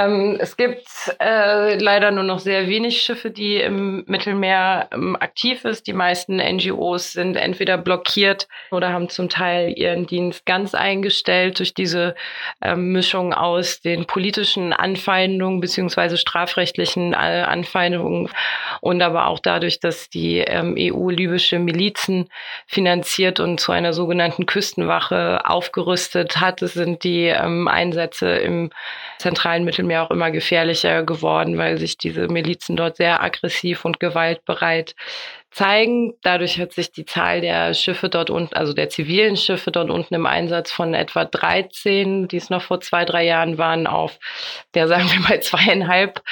Ähm, 0.00 0.38
es 0.40 0.56
gibt 0.56 0.86
äh, 1.20 1.76
leider 1.76 2.10
nur 2.10 2.24
noch 2.24 2.38
sehr 2.38 2.68
wenig 2.68 3.02
Schiffe, 3.02 3.30
die 3.30 3.56
im 3.56 4.02
Mittelmeer 4.06 4.88
ähm, 4.92 5.14
aktiv 5.16 5.66
ist. 5.66 5.86
Die 5.86 5.92
meisten 5.92 6.36
NGOs 6.36 7.12
sind 7.12 7.36
entweder 7.36 7.76
blockiert 7.76 8.48
oder 8.70 8.94
haben 8.94 9.10
zum 9.10 9.28
Teil 9.28 9.74
ihren 9.76 10.06
Dienst 10.06 10.46
ganz 10.46 10.74
eingestellt 10.74 11.58
durch 11.58 11.74
diese 11.74 12.14
ähm, 12.62 12.92
Mischung 12.92 13.34
aus 13.34 13.82
den 13.82 14.06
politischen 14.06 14.72
Anfeindungen 14.72 15.60
beziehungsweise 15.60 16.16
strafrechtlichen 16.16 17.12
äh, 17.12 17.16
Anfeindungen 17.16 18.30
und 18.80 19.02
aber 19.02 19.26
auch 19.26 19.38
dadurch, 19.38 19.80
dass 19.80 20.08
die 20.08 20.38
ähm, 20.38 20.76
EU 20.78 21.10
libysche 21.10 21.58
Milizen 21.58 22.30
finanziert 22.66 23.38
und 23.38 23.60
zu 23.60 23.72
einer 23.72 23.92
sogenannten 23.92 24.46
Küstenwache 24.46 25.44
aufgerüstet 25.44 26.40
hat. 26.40 26.62
Es 26.62 26.72
sind 26.72 27.04
die 27.04 27.26
ähm, 27.26 27.68
Einsätze 27.68 28.30
im 28.30 28.70
zentralen 29.18 29.64
Mittelmeer 29.64 29.89
auch 29.98 30.10
immer 30.10 30.30
gefährlicher 30.30 31.02
geworden, 31.02 31.58
weil 31.58 31.78
sich 31.78 31.98
diese 31.98 32.28
Milizen 32.28 32.76
dort 32.76 32.96
sehr 32.96 33.22
aggressiv 33.22 33.84
und 33.84 34.00
gewaltbereit 34.00 34.94
zeigen. 35.50 36.14
Dadurch 36.22 36.58
hat 36.60 36.72
sich 36.72 36.92
die 36.92 37.04
Zahl 37.04 37.40
der 37.40 37.74
Schiffe 37.74 38.08
dort 38.08 38.30
unten, 38.30 38.54
also 38.54 38.72
der 38.72 38.88
zivilen 38.88 39.36
Schiffe 39.36 39.72
dort 39.72 39.90
unten 39.90 40.14
im 40.14 40.26
Einsatz 40.26 40.70
von 40.70 40.94
etwa 40.94 41.24
13, 41.24 42.28
die 42.28 42.36
es 42.36 42.50
noch 42.50 42.62
vor 42.62 42.80
zwei, 42.80 43.04
drei 43.04 43.24
Jahren 43.24 43.58
waren, 43.58 43.86
auf, 43.86 44.18
der 44.74 44.86
sagen 44.86 45.10
wir 45.10 45.20
mal 45.20 45.40
zweieinhalb 45.42 46.22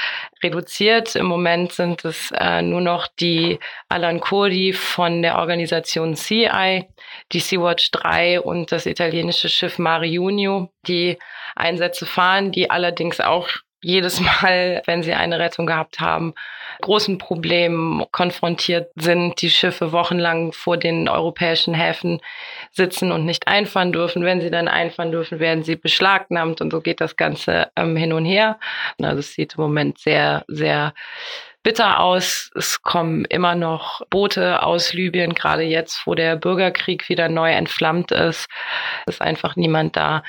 reduziert. 0.42 1.16
Im 1.16 1.26
Moment 1.26 1.72
sind 1.72 2.04
es 2.04 2.30
äh, 2.38 2.62
nur 2.62 2.80
noch 2.80 3.08
die 3.08 3.58
Alan 3.88 4.20
Kurdi 4.20 4.72
von 4.72 5.22
der 5.22 5.38
Organisation 5.38 6.14
CI, 6.14 6.86
die 7.32 7.40
Sea-Watch 7.40 7.90
3 7.90 8.40
und 8.40 8.70
das 8.70 8.86
italienische 8.86 9.48
Schiff 9.48 9.78
Mare 9.78 10.06
Junio, 10.06 10.70
die 10.86 11.18
Einsätze 11.58 12.06
fahren, 12.06 12.52
die 12.52 12.70
allerdings 12.70 13.20
auch 13.20 13.48
jedes 13.80 14.20
Mal, 14.42 14.82
wenn 14.86 15.02
sie 15.02 15.12
eine 15.12 15.38
Rettung 15.38 15.66
gehabt 15.66 16.00
haben, 16.00 16.34
großen 16.80 17.18
Problemen 17.18 18.04
konfrontiert 18.12 18.90
sind, 18.96 19.40
die 19.42 19.50
Schiffe 19.50 19.92
wochenlang 19.92 20.52
vor 20.52 20.76
den 20.76 21.08
europäischen 21.08 21.74
Häfen 21.74 22.20
sitzen 22.70 23.12
und 23.12 23.24
nicht 23.24 23.48
einfahren 23.48 23.92
dürfen. 23.92 24.24
Wenn 24.24 24.40
sie 24.40 24.50
dann 24.50 24.68
einfahren 24.68 25.12
dürfen, 25.12 25.40
werden 25.40 25.64
sie 25.64 25.76
beschlagnahmt 25.76 26.60
und 26.60 26.70
so 26.70 26.80
geht 26.80 27.00
das 27.00 27.16
Ganze 27.16 27.70
ähm, 27.76 27.96
hin 27.96 28.12
und 28.12 28.24
her. 28.24 28.58
Also 29.02 29.18
es 29.18 29.34
sieht 29.34 29.54
im 29.56 29.62
Moment 29.62 29.98
sehr, 29.98 30.44
sehr 30.46 30.94
bitter 31.64 32.00
aus. 32.00 32.50
Es 32.54 32.82
kommen 32.82 33.24
immer 33.24 33.54
noch 33.54 34.02
Boote 34.08 34.62
aus 34.62 34.92
Libyen, 34.92 35.34
gerade 35.34 35.64
jetzt, 35.64 36.06
wo 36.06 36.14
der 36.14 36.36
Bürgerkrieg 36.36 37.08
wieder 37.08 37.28
neu 37.28 37.50
entflammt 37.50 38.12
ist. 38.12 38.48
Es 39.06 39.16
ist 39.16 39.20
einfach 39.20 39.56
niemand 39.56 39.96
da, 39.96 40.22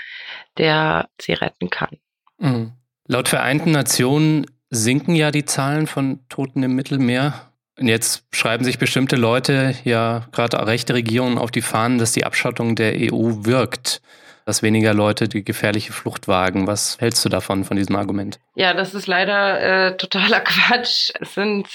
der 0.60 1.10
sie 1.20 1.34
retten 1.34 1.72
kann. 1.72 1.98
Mhm. 2.38 2.74
Laut 3.08 3.28
Vereinten 3.28 3.72
Nationen 3.72 4.46
sinken 4.70 5.16
ja 5.16 5.32
die 5.32 5.46
Zahlen 5.46 5.88
von 5.88 6.20
Toten 6.30 6.62
im 6.62 6.76
Mittelmeer. 6.76 7.34
Und 7.80 7.88
jetzt 7.88 8.26
schreiben 8.32 8.64
sich 8.64 8.78
bestimmte 8.78 9.16
Leute, 9.16 9.74
ja 9.84 10.28
gerade 10.32 10.68
rechte 10.68 10.94
Regierungen 10.94 11.38
auf 11.38 11.50
die 11.50 11.62
Fahnen, 11.62 11.98
dass 11.98 12.12
die 12.12 12.26
Abschottung 12.26 12.76
der 12.76 12.94
EU 12.94 13.46
wirkt, 13.46 14.02
dass 14.46 14.62
weniger 14.62 14.94
Leute 14.94 15.30
die 15.30 15.46
gefährliche 15.46 15.94
Flucht 15.94 16.28
wagen. 16.28 16.68
Was 16.68 16.98
hältst 17.00 17.24
du 17.24 17.30
davon, 17.30 17.64
von 17.64 17.78
diesem 17.78 17.96
Argument? 17.96 18.40
Ja, 18.54 18.74
das 18.74 18.94
ist 18.94 19.08
leider 19.08 19.62
äh, 19.62 19.98
totaler 19.98 20.40
Quatsch. 20.44 21.12
Es 21.20 21.34
sind 21.36 21.68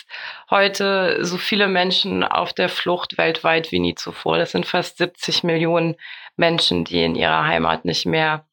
heute 0.50 1.24
so 1.24 1.38
viele 1.38 1.68
Menschen 1.68 2.22
auf 2.22 2.52
der 2.52 2.68
Flucht 2.68 3.16
weltweit 3.16 3.72
wie 3.72 3.80
nie 3.80 3.94
zuvor. 3.94 4.36
Das 4.36 4.52
sind 4.52 4.66
fast 4.66 4.98
70 4.98 5.42
Millionen 5.42 5.96
Menschen, 6.36 6.84
die 6.84 7.02
in 7.02 7.14
ihrer 7.14 7.46
Heimat 7.46 7.84
nicht 7.84 8.06
mehr 8.06 8.44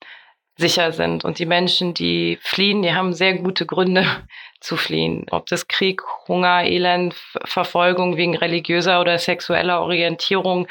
sicher 0.61 0.93
sind. 0.93 1.25
Und 1.25 1.39
die 1.39 1.45
Menschen, 1.45 1.93
die 1.93 2.39
fliehen, 2.41 2.81
die 2.81 2.93
haben 2.93 3.13
sehr 3.13 3.33
gute 3.33 3.65
Gründe 3.65 4.05
zu 4.61 4.77
fliehen. 4.77 5.25
Ob 5.31 5.47
das 5.47 5.67
Krieg, 5.67 6.01
Hunger, 6.27 6.63
Elend, 6.63 7.15
Verfolgung 7.43 8.15
wegen 8.15 8.37
religiöser 8.37 9.01
oder 9.01 9.19
sexueller 9.19 9.81
Orientierung 9.81 10.67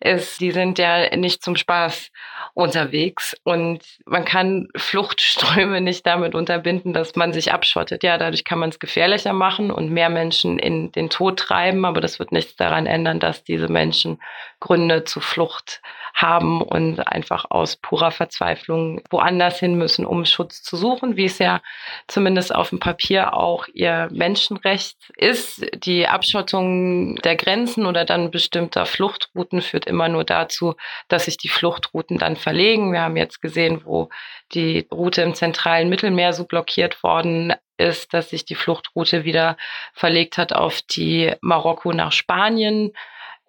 ist, 0.00 0.40
die 0.40 0.50
sind 0.50 0.78
ja 0.78 1.14
nicht 1.16 1.42
zum 1.44 1.54
Spaß 1.54 2.10
unterwegs. 2.52 3.36
Und 3.44 3.82
man 4.04 4.24
kann 4.24 4.68
Fluchtströme 4.76 5.80
nicht 5.80 6.06
damit 6.06 6.34
unterbinden, 6.34 6.92
dass 6.92 7.16
man 7.16 7.32
sich 7.32 7.52
abschottet. 7.52 8.02
Ja, 8.02 8.18
dadurch 8.18 8.44
kann 8.44 8.58
man 8.58 8.70
es 8.70 8.78
gefährlicher 8.78 9.32
machen 9.32 9.70
und 9.70 9.90
mehr 9.90 10.10
Menschen 10.10 10.58
in 10.58 10.92
den 10.92 11.10
Tod 11.10 11.38
treiben. 11.38 11.84
Aber 11.84 12.00
das 12.00 12.18
wird 12.18 12.32
nichts 12.32 12.56
daran 12.56 12.86
ändern, 12.86 13.20
dass 13.20 13.44
diese 13.44 13.68
Menschen 13.68 14.20
Gründe 14.60 15.04
zur 15.04 15.22
Flucht 15.22 15.80
haben 16.14 16.62
und 16.62 17.06
einfach 17.08 17.46
aus 17.50 17.76
purer 17.76 18.12
Verzweiflung 18.12 19.02
woanders 19.10 19.58
hin 19.58 19.74
müssen, 19.74 20.06
um 20.06 20.24
Schutz 20.24 20.62
zu 20.62 20.76
suchen, 20.76 21.16
wie 21.16 21.24
es 21.24 21.38
ja 21.38 21.60
zumindest 22.06 22.54
auf 22.54 22.70
dem 22.70 22.78
Papier 22.78 23.34
auch 23.34 23.66
ihr 23.74 24.08
Menschenrecht 24.12 24.96
ist. 25.16 25.66
Die 25.84 26.06
Abschottung 26.06 27.16
der 27.16 27.34
Grenzen 27.34 27.84
oder 27.84 28.04
dann 28.04 28.30
bestimmter 28.30 28.86
Fluchtrouten 28.86 29.60
führt 29.60 29.86
immer 29.86 30.08
nur 30.08 30.22
dazu, 30.22 30.76
dass 31.08 31.24
sich 31.24 31.36
die 31.36 31.48
Fluchtrouten 31.48 32.18
dann 32.18 32.33
verlegen. 32.36 32.92
Wir 32.92 33.02
haben 33.02 33.16
jetzt 33.16 33.40
gesehen, 33.40 33.82
wo 33.84 34.08
die 34.52 34.86
Route 34.92 35.22
im 35.22 35.34
zentralen 35.34 35.88
Mittelmeer 35.88 36.32
so 36.32 36.44
blockiert 36.44 37.02
worden 37.02 37.54
ist, 37.76 38.14
dass 38.14 38.30
sich 38.30 38.44
die 38.44 38.54
Fluchtroute 38.54 39.24
wieder 39.24 39.56
verlegt 39.92 40.38
hat 40.38 40.52
auf 40.52 40.80
die 40.82 41.32
Marokko 41.40 41.92
nach 41.92 42.12
Spanien 42.12 42.92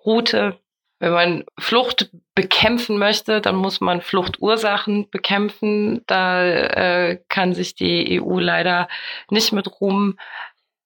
Route. 0.05 0.59
Wenn 0.99 1.11
man 1.11 1.43
Flucht 1.59 2.09
bekämpfen 2.35 2.97
möchte, 2.97 3.41
dann 3.41 3.55
muss 3.55 3.81
man 3.81 4.01
Fluchtursachen 4.01 5.09
bekämpfen. 5.09 6.03
Da 6.07 6.45
äh, 6.45 7.19
kann 7.27 7.53
sich 7.53 7.75
die 7.75 8.21
EU 8.21 8.39
leider 8.39 8.87
nicht 9.29 9.51
mit 9.51 9.81
Ruhm 9.81 10.17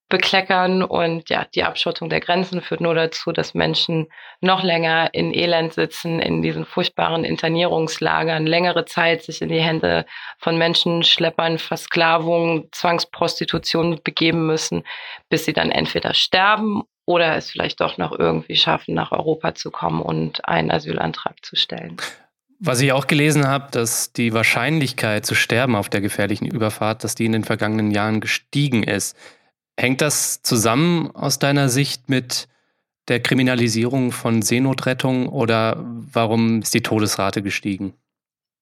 bekleckern. 0.09 0.83
Und 0.83 1.29
ja, 1.29 1.45
die 1.53 1.63
Abschottung 1.63 2.09
der 2.09 2.19
Grenzen 2.19 2.61
führt 2.61 2.81
nur 2.81 2.95
dazu, 2.95 3.31
dass 3.31 3.53
Menschen 3.53 4.07
noch 4.41 4.63
länger 4.63 5.13
in 5.13 5.33
Elend 5.33 5.73
sitzen, 5.73 6.19
in 6.19 6.41
diesen 6.41 6.65
furchtbaren 6.65 7.23
Internierungslagern, 7.23 8.45
längere 8.45 8.85
Zeit 8.85 9.23
sich 9.23 9.41
in 9.41 9.49
die 9.49 9.61
Hände 9.61 10.05
von 10.37 10.57
Menschenschleppern, 10.57 11.59
Versklavung, 11.59 12.67
Zwangsprostitution 12.71 13.99
begeben 14.03 14.45
müssen, 14.45 14.83
bis 15.29 15.45
sie 15.45 15.53
dann 15.53 15.71
entweder 15.71 16.13
sterben 16.13 16.83
oder 17.05 17.35
es 17.35 17.49
vielleicht 17.49 17.81
doch 17.81 17.97
noch 17.97 18.11
irgendwie 18.11 18.55
schaffen, 18.55 18.93
nach 18.93 19.11
Europa 19.11 19.55
zu 19.55 19.71
kommen 19.71 20.01
und 20.01 20.47
einen 20.47 20.69
Asylantrag 20.69 21.43
zu 21.43 21.55
stellen. 21.55 21.97
Was 22.59 22.81
ich 22.81 22.91
auch 22.91 23.07
gelesen 23.07 23.47
habe, 23.47 23.69
dass 23.71 24.11
die 24.11 24.33
Wahrscheinlichkeit 24.33 25.25
zu 25.25 25.33
sterben 25.33 25.75
auf 25.75 25.87
der 25.87 26.01
gefährlichen 26.01 26.45
Überfahrt, 26.45 27.05
dass 27.05 27.15
die 27.15 27.25
in 27.25 27.31
den 27.31 27.45
vergangenen 27.45 27.89
Jahren 27.89 28.19
gestiegen 28.19 28.83
ist. 28.83 29.17
Hängt 29.79 30.01
das 30.01 30.41
zusammen 30.41 31.09
aus 31.15 31.39
deiner 31.39 31.69
Sicht 31.69 32.09
mit 32.09 32.49
der 33.07 33.21
Kriminalisierung 33.21 34.11
von 34.11 34.41
Seenotrettung 34.41 35.29
oder 35.29 35.77
warum 35.79 36.61
ist 36.61 36.73
die 36.73 36.83
Todesrate 36.83 37.41
gestiegen? 37.41 37.93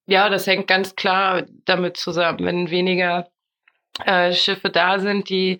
Ja, 0.05 0.29
das 0.29 0.45
hängt 0.45 0.67
ganz 0.67 0.95
klar 0.95 1.43
damit 1.65 1.97
zusammen, 1.97 2.45
wenn 2.45 2.69
weniger 2.69 3.31
äh, 4.05 4.31
Schiffe 4.31 4.69
da 4.69 4.99
sind, 4.99 5.29
die 5.29 5.59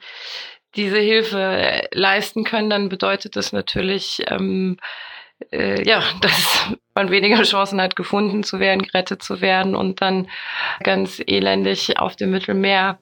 diese 0.76 1.00
Hilfe 1.00 1.88
leisten 1.92 2.44
können, 2.44 2.70
dann 2.70 2.88
bedeutet 2.88 3.36
das 3.36 3.52
natürlich, 3.52 4.22
ähm, 4.28 4.78
äh, 5.52 5.88
ja, 5.88 6.04
dass 6.22 6.68
man 6.96 7.12
weniger 7.12 7.44
Chancen 7.44 7.80
hat, 7.80 7.96
gefunden 7.96 8.44
zu 8.44 8.60
werden, 8.60 8.82
gerettet 8.82 9.22
zu 9.22 9.40
werden 9.40 9.76
und 9.76 10.02
dann 10.02 10.28
ganz 10.84 11.22
elendig 11.26 12.00
auf 12.00 12.16
dem 12.16 12.32
Mittelmeer 12.32 12.98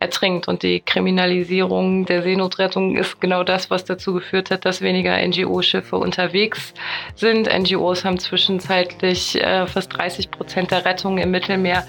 ertrinkt. 0.00 0.48
Und 0.48 0.62
die 0.62 0.80
Kriminalisierung 0.80 2.06
der 2.06 2.22
Seenotrettung 2.22 2.96
ist 2.96 3.20
genau 3.20 3.44
das, 3.44 3.70
was 3.70 3.84
dazu 3.84 4.14
geführt 4.14 4.50
hat, 4.50 4.64
dass 4.64 4.82
weniger 4.82 5.16
NGO-Schiffe 5.16 5.96
unterwegs 5.96 6.74
sind. 7.14 7.48
NGOs 7.48 8.04
haben 8.04 8.18
zwischenzeitlich 8.18 9.40
äh, 9.40 9.66
fast 9.66 9.96
30 9.96 10.30
Prozent 10.30 10.72
der 10.72 10.84
Rettungen 10.84 11.18
im 11.18 11.30
Mittelmeer 11.30 11.86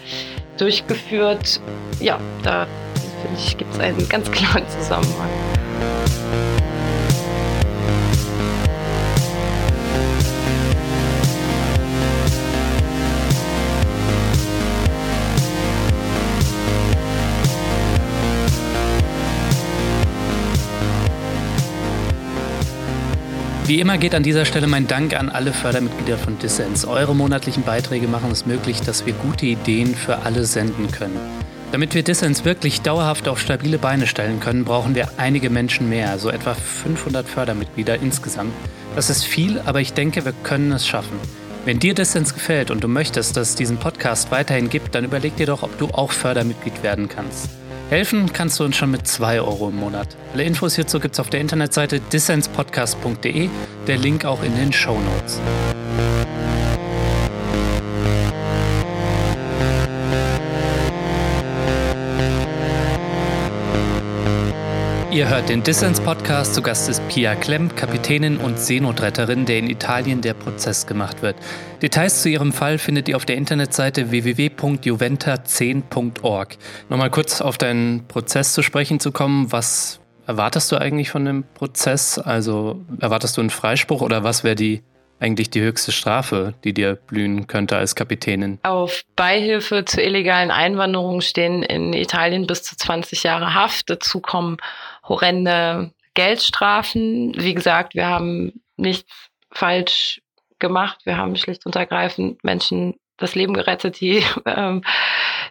durchgeführt. 0.58 1.60
Ja, 2.00 2.20
da 2.44 2.68
finde 3.22 3.39
ich, 3.39 3.58
gibt 3.58 3.74
es 3.74 3.80
einen 3.80 4.08
ganz 4.10 4.30
klaren 4.32 4.68
Zusammenhang. 4.70 5.30
Wie 23.77 23.81
immer 23.81 24.00
geht 24.00 24.15
an 24.15 24.24
dieser 24.24 24.46
Stelle 24.46 24.65
mein 24.65 24.88
Dank 24.88 25.15
an 25.15 25.29
alle 25.29 25.53
Fördermitglieder 25.53 26.17
von 26.17 26.39
Dissens. 26.39 26.84
Eure 26.84 27.13
monatlichen 27.13 27.62
Beiträge 27.62 28.07
machen 28.07 28.31
es 28.31 28.48
möglich, 28.48 28.81
dass 28.81 29.05
wir 29.05 29.13
gute 29.13 29.46
Ideen 29.46 29.93
für 29.93 30.17
alle 30.25 30.46
senden 30.46 30.89
können. 30.89 31.15
Damit 31.72 31.93
wir 31.93 32.01
Dissens 32.01 32.43
wirklich 32.43 32.81
dauerhaft 32.81 33.27
auf 33.27 33.39
stabile 33.39 33.77
Beine 33.77 34.07
stellen 34.07 34.39
können, 34.39 34.65
brauchen 34.65 34.96
wir 34.96 35.12
einige 35.17 35.51
Menschen 35.51 35.89
mehr, 35.89 36.17
so 36.17 36.31
etwa 36.31 36.55
500 36.55 37.27
Fördermitglieder 37.27 38.01
insgesamt. 38.01 38.51
Das 38.96 39.12
ist 39.12 39.25
viel, 39.25 39.62
aber 39.63 39.79
ich 39.79 39.93
denke, 39.93 40.25
wir 40.25 40.34
können 40.41 40.72
es 40.72 40.88
schaffen. 40.88 41.19
Wenn 41.63 41.77
dir 41.77 41.93
Dissens 41.93 42.34
gefällt 42.34 42.72
und 42.72 42.84
du 42.84 42.88
möchtest, 42.88 43.38
dass 43.38 43.50
es 43.50 43.55
diesen 43.55 43.77
Podcast 43.77 44.31
weiterhin 44.31 44.72
gibt, 44.72 44.96
dann 44.96 45.05
überleg 45.05 45.36
dir 45.36 45.46
doch, 45.46 45.62
ob 45.62 45.77
du 45.77 45.89
auch 45.89 46.12
Fördermitglied 46.12 46.81
werden 46.81 47.10
kannst. 47.10 47.51
Helfen 47.89 48.34
kannst 48.34 48.60
du 48.60 48.65
uns 48.65 48.75
schon 48.75 48.91
mit 48.91 49.08
2 49.08 49.39
Euro 49.39 49.70
im 49.70 49.77
Monat. 49.77 50.17
Alle 50.34 50.44
Infos 50.44 50.75
hierzu 50.75 51.00
gibt 51.00 51.13
es 51.13 51.22
auf 51.22 51.29
der 51.29 51.39
Internetseite 51.39 52.01
dissenspodcast.de, 52.01 53.50
der 53.88 53.98
Link 53.98 54.25
auch 54.25 54.44
in 54.44 54.53
den 54.58 54.74
Show 54.74 55.00
Notes. 55.00 55.39
Ihr 65.09 65.29
hört 65.29 65.47
den 65.47 65.63
Dissens-Podcast. 65.63 66.53
Zu 66.53 66.61
Gast 66.61 66.89
ist 66.89 67.01
Pia 67.07 67.35
Klemm, 67.35 67.73
Kapitänin 67.73 68.35
und 68.37 68.59
Seenotretterin, 68.59 69.45
der 69.45 69.59
in 69.59 69.69
Italien 69.69 70.19
der 70.19 70.33
Prozess 70.33 70.85
gemacht 70.85 71.21
wird. 71.21 71.37
Details 71.81 72.21
zu 72.21 72.27
ihrem 72.29 72.51
Fall 72.51 72.77
findet 72.77 73.07
ihr 73.07 73.15
auf 73.15 73.23
der 73.23 73.37
Internetseite 73.37 74.11
www.juventa10.org. 74.11 76.57
Nochmal 76.89 77.09
kurz 77.09 77.39
auf 77.39 77.57
deinen 77.57 78.05
Prozess 78.07 78.51
zu 78.51 78.61
sprechen 78.61 78.99
zu 78.99 79.13
kommen. 79.13 79.49
Was 79.49 80.01
erwartest 80.27 80.69
du 80.73 80.75
eigentlich 80.75 81.09
von 81.09 81.23
dem 81.23 81.45
Prozess? 81.53 82.19
Also 82.19 82.81
erwartest 82.99 83.37
du 83.37 83.41
einen 83.41 83.49
Freispruch 83.49 84.01
oder 84.01 84.25
was 84.25 84.43
wäre 84.43 84.55
die 84.55 84.83
eigentlich 85.19 85.49
die 85.49 85.61
höchste 85.61 85.91
Strafe, 85.91 86.53
die 86.63 86.73
dir 86.73 86.95
blühen 86.95 87.47
könnte 87.47 87.77
als 87.77 87.95
Kapitänin? 87.95 88.59
Auf 88.63 89.03
Beihilfe 89.15 89.85
zur 89.85 90.03
illegalen 90.03 90.51
Einwanderung 90.51 91.21
stehen 91.21 91.63
in 91.63 91.93
Italien 91.93 92.45
bis 92.45 92.63
zu 92.63 92.75
20 92.75 93.23
Jahre 93.23 93.53
Haft. 93.53 93.89
Dazu 93.89 94.19
kommen 94.19 94.57
horrende 95.07 95.91
Geldstrafen. 96.13 97.33
Wie 97.37 97.53
gesagt, 97.53 97.95
wir 97.95 98.07
haben 98.07 98.61
nichts 98.75 99.29
falsch 99.51 100.21
gemacht. 100.59 100.99
Wir 101.05 101.17
haben 101.17 101.35
schlicht 101.35 101.65
und 101.65 101.75
ergreifend 101.75 102.43
Menschen 102.43 102.95
das 103.17 103.35
Leben 103.35 103.53
gerettet, 103.53 103.99
die 103.99 104.23
ähm, 104.45 104.83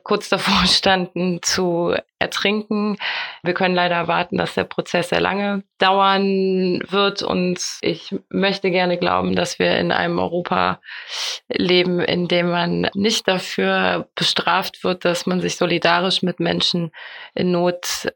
kurz 0.02 0.28
davor 0.28 0.66
standen 0.66 1.40
zu 1.42 1.94
ertrinken. 2.18 2.96
Wir 3.42 3.54
können 3.54 3.74
leider 3.74 3.96
erwarten, 3.96 4.38
dass 4.38 4.54
der 4.54 4.64
Prozess 4.64 5.10
sehr 5.10 5.20
lange 5.20 5.64
dauern 5.78 6.80
wird 6.88 7.22
und 7.22 7.60
ich 7.82 8.14
möchte 8.28 8.70
gerne 8.70 8.98
glauben, 8.98 9.34
dass 9.34 9.58
wir 9.58 9.76
in 9.78 9.92
einem 9.92 10.18
Europa 10.18 10.80
leben, 11.48 12.00
in 12.00 12.28
dem 12.28 12.50
man 12.50 12.88
nicht 12.94 13.28
dafür 13.28 14.08
bestraft 14.14 14.84
wird, 14.84 15.04
dass 15.04 15.26
man 15.26 15.40
sich 15.40 15.56
solidarisch 15.56 16.22
mit 16.22 16.40
Menschen 16.40 16.92
in 17.34 17.50
Not 17.50 18.08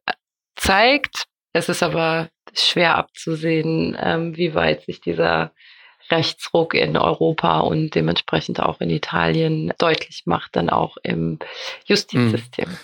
zeigt. 0.56 1.24
Es 1.52 1.68
ist 1.68 1.82
aber 1.82 2.28
schwer 2.54 2.96
abzusehen, 2.96 3.96
ähm, 4.00 4.36
wie 4.36 4.54
weit 4.54 4.84
sich 4.84 5.00
dieser 5.00 5.52
Rechtsruck 6.10 6.74
in 6.74 6.96
Europa 6.96 7.60
und 7.60 7.94
dementsprechend 7.94 8.60
auch 8.60 8.80
in 8.80 8.90
Italien 8.90 9.72
deutlich 9.78 10.22
macht, 10.26 10.56
dann 10.56 10.70
auch 10.70 10.96
im 11.02 11.38
Justizsystem. 11.86 12.66
Hm. 12.66 12.76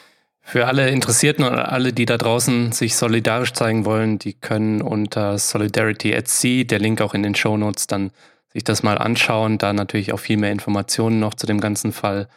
Für 0.48 0.68
alle 0.68 0.90
Interessierten 0.90 1.44
oder 1.44 1.72
alle, 1.72 1.92
die 1.92 2.06
da 2.06 2.16
draußen 2.16 2.70
sich 2.70 2.94
solidarisch 2.94 3.52
zeigen 3.52 3.84
wollen, 3.84 4.20
die 4.20 4.32
können 4.32 4.80
unter 4.80 5.38
Solidarity 5.38 6.14
at 6.14 6.28
Sea, 6.28 6.62
der 6.62 6.78
Link 6.78 7.00
auch 7.00 7.14
in 7.14 7.24
den 7.24 7.34
Show 7.34 7.56
Notes, 7.56 7.88
dann 7.88 8.12
sich 8.52 8.62
das 8.62 8.84
mal 8.84 8.96
anschauen. 8.96 9.58
Da 9.58 9.72
natürlich 9.72 10.12
auch 10.12 10.20
viel 10.20 10.36
mehr 10.36 10.52
Informationen 10.52 11.18
noch 11.18 11.34
zu 11.34 11.48
dem 11.48 11.60
ganzen 11.60 11.92
Fall. 11.92 12.28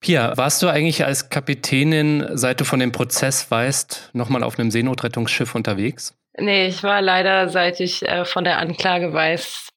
Pia, 0.00 0.34
warst 0.36 0.62
du 0.62 0.68
eigentlich 0.68 1.04
als 1.04 1.28
Kapitänin, 1.28 2.26
seit 2.32 2.60
du 2.60 2.64
von 2.64 2.80
dem 2.80 2.90
Prozess 2.90 3.50
weißt, 3.50 4.10
nochmal 4.14 4.42
auf 4.42 4.58
einem 4.58 4.70
Seenotrettungsschiff 4.70 5.54
unterwegs? 5.54 6.16
Nee, 6.38 6.68
ich 6.68 6.82
war 6.82 7.02
leider, 7.02 7.50
seit 7.50 7.80
ich 7.80 8.06
äh, 8.08 8.24
von 8.24 8.44
der 8.44 8.58
Anklage 8.58 9.12
weiß, 9.12 9.68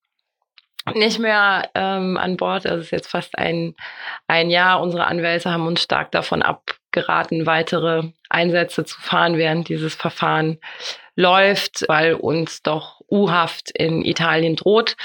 nicht 0.95 1.19
mehr 1.19 1.69
ähm, 1.75 2.17
an 2.17 2.37
Bord. 2.37 2.65
Das 2.65 2.79
ist 2.79 2.91
jetzt 2.91 3.07
fast 3.07 3.37
ein, 3.37 3.75
ein 4.27 4.49
Jahr. 4.49 4.81
Unsere 4.81 5.05
Anwälte 5.05 5.51
haben 5.51 5.67
uns 5.67 5.81
stark 5.81 6.11
davon 6.11 6.41
abgeraten, 6.41 7.45
weitere 7.45 8.11
Einsätze 8.29 8.85
zu 8.85 8.99
fahren, 8.99 9.37
während 9.37 9.69
dieses 9.69 9.95
Verfahren 9.95 10.59
läuft, 11.15 11.85
weil 11.87 12.13
uns 12.13 12.61
doch 12.63 13.01
U-Haft 13.09 13.71
in 13.71 14.03
Italien 14.03 14.55
droht. 14.55 14.95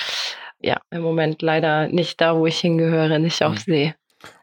Ja, 0.61 0.81
im 0.91 1.03
Moment 1.03 1.43
leider 1.43 1.89
nicht 1.89 2.21
da, 2.21 2.37
wo 2.37 2.47
ich 2.47 2.59
hingehöre, 2.59 3.19
nicht 3.19 3.43
auf 3.43 3.55
mhm. 3.55 3.59
See. 3.73 3.95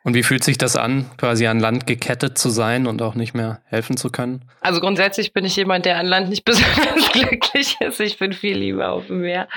Und 0.03 0.13
wie 0.13 0.23
fühlt 0.23 0.43
sich 0.43 0.57
das 0.57 0.75
an, 0.75 1.09
quasi 1.17 1.47
an 1.47 1.59
Land 1.59 1.85
gekettet 1.87 2.37
zu 2.37 2.49
sein 2.49 2.87
und 2.87 3.01
auch 3.01 3.15
nicht 3.15 3.33
mehr 3.33 3.61
helfen 3.65 3.97
zu 3.97 4.09
können? 4.09 4.45
Also 4.61 4.79
grundsätzlich 4.79 5.33
bin 5.33 5.43
ich 5.43 5.55
jemand, 5.55 5.85
der 5.85 5.97
an 5.97 6.05
Land 6.05 6.29
nicht 6.29 6.45
besonders 6.45 7.11
glücklich 7.11 7.75
ist. 7.79 7.99
Ich 7.99 8.17
bin 8.17 8.31
viel 8.31 8.57
lieber 8.57 8.91
auf 8.91 9.07
dem 9.07 9.21
Meer. 9.21 9.49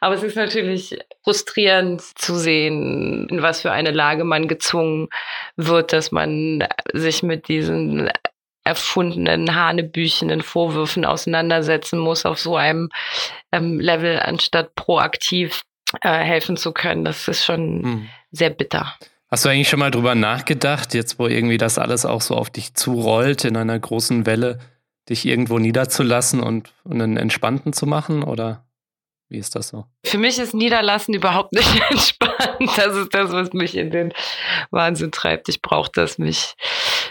Aber 0.00 0.14
es 0.14 0.22
ist 0.22 0.36
natürlich 0.36 0.98
frustrierend 1.24 2.00
zu 2.00 2.36
sehen, 2.36 3.28
in 3.28 3.42
was 3.42 3.62
für 3.62 3.72
eine 3.72 3.90
Lage 3.90 4.24
man 4.24 4.48
gezwungen 4.48 5.08
wird, 5.56 5.92
dass 5.92 6.12
man 6.12 6.66
sich 6.92 7.22
mit 7.22 7.48
diesen 7.48 8.10
erfundenen, 8.64 9.54
hanebüchenden 9.54 10.42
Vorwürfen 10.42 11.04
auseinandersetzen 11.04 11.98
muss 11.98 12.26
auf 12.26 12.38
so 12.38 12.56
einem 12.56 12.90
ähm, 13.52 13.80
Level, 13.80 14.18
anstatt 14.18 14.74
proaktiv 14.74 15.62
äh, 16.02 16.18
helfen 16.18 16.56
zu 16.56 16.72
können. 16.72 17.04
Das 17.04 17.28
ist 17.28 17.44
schon 17.44 17.82
hm. 17.82 18.08
sehr 18.32 18.50
bitter. 18.50 18.94
Hast 19.36 19.44
du 19.44 19.50
eigentlich 19.50 19.68
schon 19.68 19.80
mal 19.80 19.90
drüber 19.90 20.14
nachgedacht, 20.14 20.94
jetzt 20.94 21.18
wo 21.18 21.26
irgendwie 21.26 21.58
das 21.58 21.76
alles 21.76 22.06
auch 22.06 22.22
so 22.22 22.34
auf 22.34 22.48
dich 22.48 22.72
zurollt, 22.72 23.44
in 23.44 23.58
einer 23.58 23.78
großen 23.78 24.24
Welle, 24.24 24.60
dich 25.10 25.26
irgendwo 25.26 25.58
niederzulassen 25.58 26.40
und, 26.40 26.72
und 26.84 27.02
einen 27.02 27.18
entspannten 27.18 27.74
zu 27.74 27.84
machen? 27.84 28.22
Oder 28.22 28.64
wie 29.28 29.36
ist 29.36 29.54
das 29.54 29.68
so? 29.68 29.84
Für 30.06 30.16
mich 30.16 30.38
ist 30.38 30.54
Niederlassen 30.54 31.12
überhaupt 31.12 31.52
nicht 31.52 31.68
entspannt. 31.90 32.78
Das 32.78 32.96
ist 32.96 33.12
das, 33.12 33.30
was 33.32 33.52
mich 33.52 33.76
in 33.76 33.90
den 33.90 34.14
Wahnsinn 34.70 35.12
treibt. 35.12 35.50
Ich 35.50 35.60
brauche 35.60 35.90
das, 35.92 36.16
mich, 36.16 36.54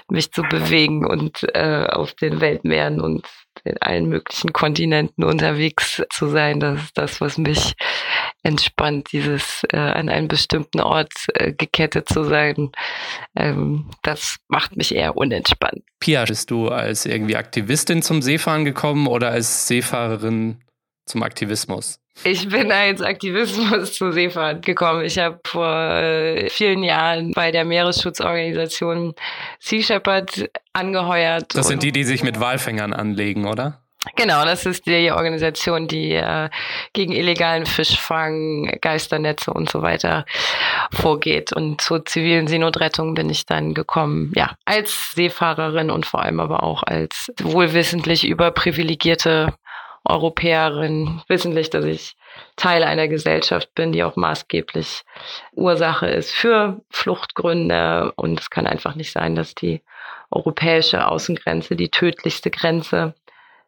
mich 0.09 0.31
zu 0.31 0.41
bewegen 0.41 1.05
und 1.05 1.43
äh, 1.53 1.85
auf 1.85 2.15
den 2.15 2.41
Weltmeeren 2.41 3.01
und 3.01 3.27
in 3.63 3.79
allen 3.83 4.09
möglichen 4.09 4.51
Kontinenten 4.51 5.23
unterwegs 5.23 6.01
zu 6.11 6.27
sein. 6.29 6.59
Das 6.59 6.81
ist 6.81 6.97
das, 6.97 7.21
was 7.21 7.37
mich 7.37 7.75
entspannt, 8.45 9.11
dieses 9.11 9.65
äh, 9.71 9.77
an 9.77 10.07
einem 10.07 10.27
bestimmten 10.27 10.79
Ort 10.79 11.11
äh, 11.33 11.51
gekettet 11.51 12.07
zu 12.07 12.23
sein. 12.23 12.71
Ähm, 13.35 13.89
das 14.03 14.37
macht 14.47 14.77
mich 14.77 14.93
eher 14.93 15.17
unentspannt. 15.17 15.81
Pia, 15.99 16.23
bist 16.25 16.51
du 16.51 16.69
als 16.69 17.05
irgendwie 17.05 17.35
Aktivistin 17.35 18.01
zum 18.01 18.21
Seefahren 18.21 18.63
gekommen 18.63 19.07
oder 19.07 19.31
als 19.31 19.67
Seefahrerin 19.67 20.61
zum 21.05 21.23
Aktivismus? 21.23 21.99
Ich 22.23 22.47
bin 22.47 22.71
als 22.71 23.01
Aktivismus 23.01 23.93
zum 23.93 24.13
Seefahren 24.13 24.61
gekommen. 24.61 25.03
Ich 25.03 25.17
habe 25.17 25.39
vor 25.45 25.67
äh, 25.67 26.49
vielen 26.49 26.83
Jahren 26.83 27.31
bei 27.31 27.51
der 27.51 27.65
Meeresschutzorganisation 27.65 29.15
Sea 29.59 29.81
Shepherd 29.81 30.49
angeheuert. 30.71 31.53
Das 31.55 31.67
sind 31.67 31.83
die, 31.83 31.91
die 31.91 32.03
sich 32.03 32.23
mit 32.23 32.39
Walfängern 32.39 32.93
anlegen, 32.93 33.45
oder? 33.45 33.84
Genau, 34.15 34.45
das 34.45 34.65
ist 34.65 34.85
die 34.85 35.11
Organisation, 35.11 35.87
die 35.87 36.13
äh, 36.13 36.49
gegen 36.93 37.11
illegalen 37.11 37.65
Fischfang, 37.65 38.77
Geisternetze 38.81 39.51
und 39.51 39.69
so 39.69 39.81
weiter 39.81 40.25
vorgeht. 40.91 41.51
Und 41.51 41.81
zur 41.81 42.05
zivilen 42.05 42.47
Seenotrettung 42.47 43.15
bin 43.15 43.29
ich 43.29 43.45
dann 43.45 43.73
gekommen, 43.73 44.31
ja, 44.35 44.55
als 44.65 45.13
Seefahrerin 45.13 45.89
und 45.89 46.05
vor 46.05 46.21
allem 46.21 46.39
aber 46.39 46.63
auch 46.63 46.83
als 46.83 47.31
wohlwissentlich 47.41 48.25
überprivilegierte 48.25 49.53
Europäerin, 50.05 51.21
wissentlich, 51.27 51.71
dass 51.71 51.83
ich 51.83 52.15
Teil 52.55 52.83
einer 52.83 53.07
Gesellschaft 53.07 53.73
bin, 53.73 53.91
die 53.91 54.03
auch 54.03 54.15
maßgeblich 54.15 55.03
Ursache 55.53 56.07
ist 56.07 56.31
für 56.31 56.81
Fluchtgründe. 56.91 58.13
Und 58.15 58.39
es 58.39 58.49
kann 58.49 58.67
einfach 58.67 58.95
nicht 58.95 59.11
sein, 59.11 59.35
dass 59.35 59.55
die 59.55 59.81
europäische 60.29 61.07
Außengrenze 61.07 61.75
die 61.75 61.89
tödlichste 61.89 62.51
Grenze 62.51 63.15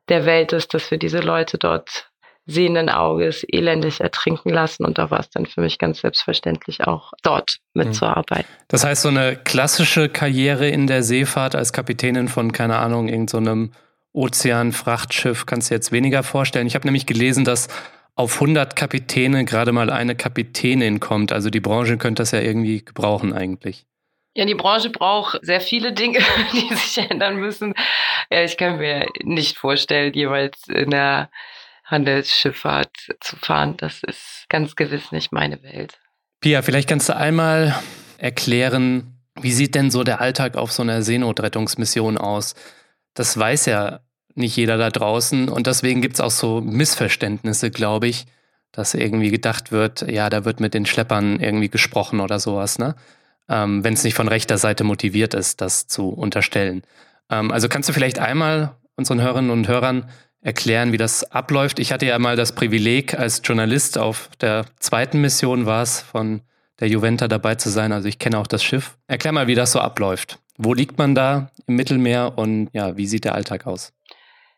der 0.10 0.26
Welt 0.26 0.54
ist, 0.54 0.74
dass 0.74 0.90
wir 0.92 0.98
diese 0.98 1.20
Leute 1.20 1.58
dort 1.58 2.10
sehenden 2.48 2.90
Auges 2.90 3.44
elendig 3.44 4.00
ertrinken 4.00 4.50
lassen. 4.50 4.86
Und 4.86 4.98
da 4.98 5.12
war 5.12 5.20
es 5.20 5.30
dann 5.30 5.46
für 5.46 5.62
mich 5.62 5.78
ganz 5.78 6.00
selbstverständlich 6.00 6.88
auch 6.88 7.12
dort 7.22 7.58
mitzuarbeiten. 7.74 8.46
Das 8.70 8.86
heißt, 8.86 9.02
so 9.02 9.10
eine 9.10 9.36
klassische 9.36 10.08
Karriere 10.08 10.70
in 10.70 10.88
der 10.88 11.04
Seefahrt 11.04 11.56
als 11.56 11.74
Kapitänin 11.74 12.30
von, 12.30 12.54
keine 12.54 12.78
Ahnung, 12.78 13.10
irgendeinem 13.10 13.72
so 13.74 14.22
Ozean-Frachtschiff 14.22 15.46
kannst 15.46 15.70
du 15.70 15.76
jetzt 15.76 15.92
weniger 15.92 16.24
vorstellen. 16.24 16.66
Ich 16.66 16.76
habe 16.76 16.88
nämlich 16.88 17.06
gelesen, 17.06 17.46
dass 17.46 17.68
auf 18.16 18.36
100 18.36 18.76
Kapitäne 18.76 19.46
gerade 19.46 19.72
mal 19.72 19.92
eine 19.92 20.16
Kapitänin 20.16 21.00
kommt. 21.00 21.32
Also 21.32 21.50
die 21.52 21.60
Branche 21.60 21.98
könnte 21.98 22.22
das 22.22 22.32
ja 22.32 22.40
irgendwie 22.40 22.84
gebrauchen 22.84 23.32
eigentlich. 23.34 23.86
Ja, 24.38 24.46
die 24.46 24.54
Branche 24.54 24.92
braucht 24.92 25.40
sehr 25.44 25.60
viele 25.62 25.94
Dinge, 25.94 26.20
die 26.54 26.74
sich 26.76 27.10
ändern 27.10 27.38
müssen. 27.38 27.74
Ja, 28.32 28.44
ich 28.44 28.56
kann 28.56 28.78
mir 28.78 29.08
nicht 29.24 29.58
vorstellen, 29.58 30.14
jeweils 30.14 30.68
in 30.68 30.92
der 30.92 31.32
Handelsschifffahrt 31.86 32.92
zu 33.20 33.36
fahren. 33.38 33.78
Das 33.78 34.04
ist 34.04 34.46
ganz 34.48 34.76
gewiss 34.76 35.12
nicht 35.12 35.32
meine 35.32 35.64
Welt. 35.64 36.00
Pia, 36.40 36.62
vielleicht 36.62 36.88
kannst 36.88 37.10
du 37.10 37.16
einmal 37.16 37.76
erklären, 38.20 39.14
Wie 39.40 39.52
sieht 39.52 39.76
denn 39.76 39.92
so 39.92 40.04
der 40.04 40.20
Alltag 40.20 40.56
auf 40.56 40.72
so 40.72 40.82
einer 40.82 41.04
Seenotrettungsmission 41.04 42.18
aus? 42.18 42.56
Das 43.14 43.38
weiß 43.38 43.68
ja 43.68 44.00
nicht 44.34 44.56
jeder 44.56 44.78
da 44.78 44.90
draußen 44.90 45.50
und 45.50 45.68
deswegen 45.68 46.02
gibt 46.02 46.16
es 46.16 46.22
auch 46.22 46.32
so 46.32 46.60
Missverständnisse, 46.62 47.70
glaube 47.70 48.08
ich, 48.08 48.26
dass 48.72 48.96
irgendwie 48.96 49.30
gedacht 49.30 49.72
wird, 49.72 50.02
ja, 50.10 50.30
da 50.30 50.44
wird 50.44 50.60
mit 50.60 50.74
den 50.74 50.88
Schleppern 50.88 51.40
irgendwie 51.40 51.70
gesprochen 51.70 52.20
oder 52.20 52.40
sowas, 52.40 52.80
ne? 52.80 52.96
Ähm, 53.50 53.84
Wenn 53.84 53.94
es 53.94 54.04
nicht 54.04 54.16
von 54.16 54.28
rechter 54.28 54.58
Seite 54.58 54.84
motiviert 54.84 55.34
ist, 55.34 55.62
das 55.62 55.88
zu 55.88 56.10
unterstellen. 56.10 56.84
Ähm, 57.30 57.52
also 57.52 57.70
kannst 57.70 57.90
du 57.90 57.94
vielleicht 57.94 58.20
einmal 58.20 58.76
unseren 58.96 59.22
Hörerinnen 59.22 59.52
und 59.52 59.68
Hörern 59.68 60.10
erklären, 60.42 60.92
wie 60.92 60.98
das 60.98 61.32
abläuft? 61.32 61.80
Ich 61.80 61.92
hatte 61.92 62.06
ja 62.06 62.20
mal 62.20 62.36
das 62.36 62.54
Privileg, 62.54 63.14
als 63.14 63.42
Journalist 63.44 63.98
auf 63.98 64.30
der 64.42 64.66
zweiten 64.80 65.22
Mission 65.22 65.66
war 65.66 65.84
es, 65.84 66.02
von 66.02 66.42
der 66.80 66.88
Juventa 66.88 67.28
dabei 67.28 67.56
zu 67.56 67.70
sein. 67.70 67.92
Also 67.92 68.08
ich 68.08 68.20
kenne 68.20 68.38
auch 68.38 68.48
das 68.48 68.64
Schiff. 68.64 68.98
Erklär 69.08 69.32
mal, 69.32 69.48
wie 69.48 69.56
das 69.56 69.72
so 69.72 69.80
abläuft. 69.80 70.40
Wo 70.58 70.74
liegt 70.74 70.98
man 70.98 71.16
da 71.16 71.52
im 71.68 71.76
Mittelmeer 71.76 72.34
und 72.38 72.70
ja, 72.74 72.98
wie 72.98 73.08
sieht 73.08 73.26
der 73.26 73.36
Alltag 73.36 73.68
aus? 73.68 73.94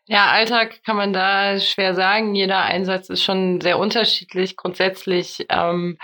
Ja, 0.06 0.30
Alltag 0.30 0.82
kann 0.84 0.96
man 0.96 1.12
da 1.12 1.60
schwer 1.60 1.94
sagen. 1.94 2.34
Jeder 2.34 2.62
Einsatz 2.62 3.10
ist 3.10 3.22
schon 3.22 3.60
sehr 3.60 3.78
unterschiedlich. 3.78 4.56
Grundsätzlich 4.56 5.46
ähm, 5.50 5.98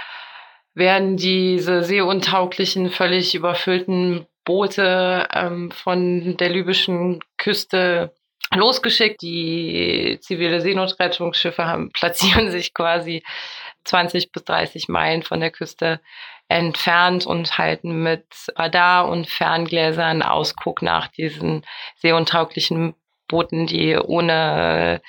werden 0.76 1.16
diese 1.16 1.82
seeuntauglichen, 1.82 2.90
völlig 2.90 3.34
überfüllten 3.34 4.26
Boote 4.44 5.26
ähm, 5.32 5.70
von 5.72 6.36
der 6.36 6.50
libyschen 6.50 7.20
Küste 7.38 8.14
losgeschickt. 8.54 9.22
Die 9.22 10.18
zivile 10.20 10.60
Seenotrettungsschiffe 10.60 11.64
haben, 11.64 11.90
platzieren 11.94 12.50
sich 12.50 12.74
quasi 12.74 13.24
20 13.84 14.30
bis 14.30 14.44
30 14.44 14.88
Meilen 14.88 15.22
von 15.22 15.40
der 15.40 15.50
Küste 15.50 16.00
entfernt 16.48 17.26
und 17.26 17.58
halten 17.58 18.02
mit 18.02 18.26
Radar 18.54 19.08
und 19.08 19.28
Ferngläsern 19.28 20.22
Ausguck 20.22 20.82
nach 20.82 21.08
diesen 21.08 21.62
seeuntauglichen 21.96 22.94
Booten, 23.28 23.66
die 23.66 23.96
ohne 23.96 25.00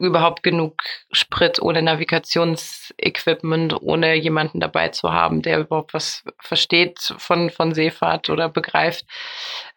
überhaupt 0.00 0.42
genug 0.42 0.82
Sprit, 1.12 1.60
ohne 1.60 1.82
Navigationsequipment, 1.82 3.76
ohne 3.82 4.14
jemanden 4.14 4.58
dabei 4.58 4.88
zu 4.88 5.12
haben, 5.12 5.42
der 5.42 5.60
überhaupt 5.60 5.92
was 5.92 6.24
versteht 6.38 7.14
von, 7.18 7.50
von 7.50 7.74
Seefahrt 7.74 8.30
oder 8.30 8.48
begreift, 8.48 9.04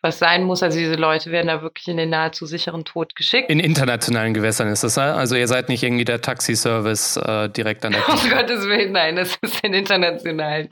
was 0.01 0.19
sein 0.19 0.43
muss. 0.43 0.63
Also 0.63 0.79
diese 0.79 0.95
Leute 0.95 1.31
werden 1.31 1.47
da 1.47 1.61
wirklich 1.61 1.89
in 1.89 1.97
den 1.97 2.09
nahezu 2.09 2.45
sicheren 2.45 2.85
Tod 2.85 3.17
geschickt. 3.17 3.49
In 3.49 3.59
internationalen 3.59 4.33
Gewässern 4.33 4.69
ist 4.69 4.85
das, 4.85 4.97
also 4.97 5.35
ihr 5.35 5.49
seid 5.49 5.67
nicht 5.67 5.83
irgendwie 5.83 6.05
der 6.05 6.21
Taxiservice 6.21 7.17
äh, 7.17 7.49
direkt 7.49 7.83
an 7.83 7.91
der 7.91 8.01
Küste. 8.01 8.29
Um 8.29 8.37
Gottes 8.37 8.65
Willen, 8.65 8.93
nein, 8.93 9.17
das 9.17 9.37
ist 9.41 9.61
in 9.61 9.73
internationalen 9.73 10.69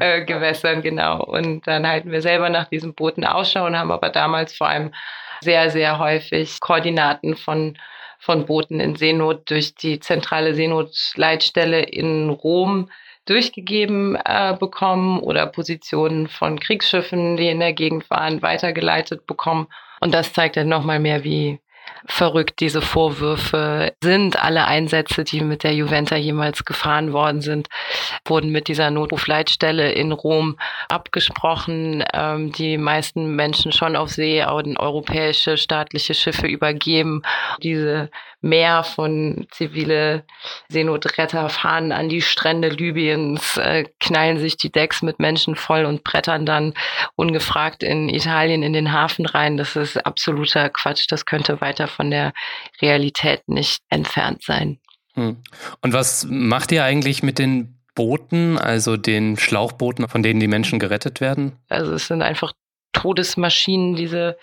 äh, 0.00 0.24
Gewässern, 0.24 0.80
genau. 0.80 1.22
Und 1.22 1.66
dann 1.66 1.86
halten 1.86 2.10
wir 2.10 2.22
selber 2.22 2.48
nach 2.48 2.68
diesen 2.68 2.94
Booten 2.94 3.24
Ausschau 3.24 3.66
und 3.66 3.76
haben 3.76 3.92
aber 3.92 4.08
damals 4.08 4.56
vor 4.56 4.68
allem 4.68 4.92
sehr, 5.40 5.70
sehr 5.70 5.98
häufig 5.98 6.60
Koordinaten 6.60 7.36
von, 7.36 7.78
von 8.18 8.46
Booten 8.46 8.80
in 8.80 8.96
Seenot 8.96 9.48
durch 9.50 9.74
die 9.74 10.00
zentrale 10.00 10.54
Seenotleitstelle 10.54 11.82
in 11.82 12.30
Rom 12.30 12.90
durchgegeben 13.26 14.16
äh, 14.24 14.56
bekommen 14.58 15.20
oder 15.20 15.46
Positionen 15.46 16.28
von 16.28 16.58
Kriegsschiffen, 16.58 17.36
die 17.36 17.48
in 17.48 17.60
der 17.60 17.74
Gegend 17.74 18.08
waren, 18.10 18.40
weitergeleitet 18.40 19.26
bekommen. 19.26 19.68
Und 20.00 20.14
das 20.14 20.32
zeigt 20.32 20.56
dann 20.56 20.68
nochmal 20.68 20.98
mehr, 20.98 21.24
wie, 21.24 21.60
verrückt 22.06 22.60
diese 22.60 22.82
Vorwürfe 22.82 23.94
sind. 24.02 24.42
Alle 24.42 24.66
Einsätze, 24.66 25.24
die 25.24 25.40
mit 25.40 25.64
der 25.64 25.74
Juventa 25.74 26.16
jemals 26.16 26.64
gefahren 26.64 27.12
worden 27.12 27.40
sind, 27.40 27.68
wurden 28.26 28.50
mit 28.50 28.68
dieser 28.68 28.90
Notrufleitstelle 28.90 29.92
in 29.92 30.12
Rom 30.12 30.58
abgesprochen. 30.88 32.04
Ähm, 32.14 32.52
die 32.52 32.78
meisten 32.78 33.34
Menschen 33.36 33.72
schon 33.72 33.96
auf 33.96 34.10
See 34.10 34.42
an 34.42 34.76
europäische 34.76 35.56
staatliche 35.56 36.14
Schiffe 36.14 36.46
übergeben. 36.46 37.22
Diese 37.62 38.10
Meer 38.40 38.84
von 38.84 39.46
zivile 39.50 40.24
Seenotretter 40.68 41.48
fahren 41.48 41.90
an 41.90 42.08
die 42.08 42.22
Strände 42.22 42.68
Libyens, 42.68 43.56
äh, 43.56 43.84
knallen 43.98 44.38
sich 44.38 44.56
die 44.56 44.70
Decks 44.70 45.02
mit 45.02 45.18
Menschen 45.18 45.56
voll 45.56 45.84
und 45.84 46.04
brettern 46.04 46.46
dann 46.46 46.74
ungefragt 47.16 47.82
in 47.82 48.08
Italien 48.08 48.62
in 48.62 48.72
den 48.72 48.92
Hafen 48.92 49.26
rein. 49.26 49.56
Das 49.56 49.74
ist 49.74 49.96
absoluter 49.96 50.68
Quatsch. 50.68 51.06
Das 51.08 51.26
könnte 51.26 51.60
weiter 51.60 51.88
von 51.88 52.10
der 52.10 52.32
Realität 52.80 53.42
nicht 53.48 53.82
entfernt 53.88 54.44
sein. 54.44 54.78
Hm. 55.14 55.38
Und 55.82 55.92
was 55.92 56.26
macht 56.28 56.70
ihr 56.70 56.84
eigentlich 56.84 57.22
mit 57.22 57.38
den 57.38 57.78
Booten, 57.96 58.56
also 58.56 58.96
den 58.96 59.36
Schlauchbooten, 59.36 60.08
von 60.08 60.22
denen 60.22 60.38
die 60.38 60.46
Menschen 60.46 60.78
gerettet 60.78 61.20
werden? 61.20 61.58
Also 61.68 61.92
es 61.94 62.06
sind 62.06 62.22
einfach 62.22 62.52
Todesmaschinen, 62.92 63.96
diese 63.96 64.38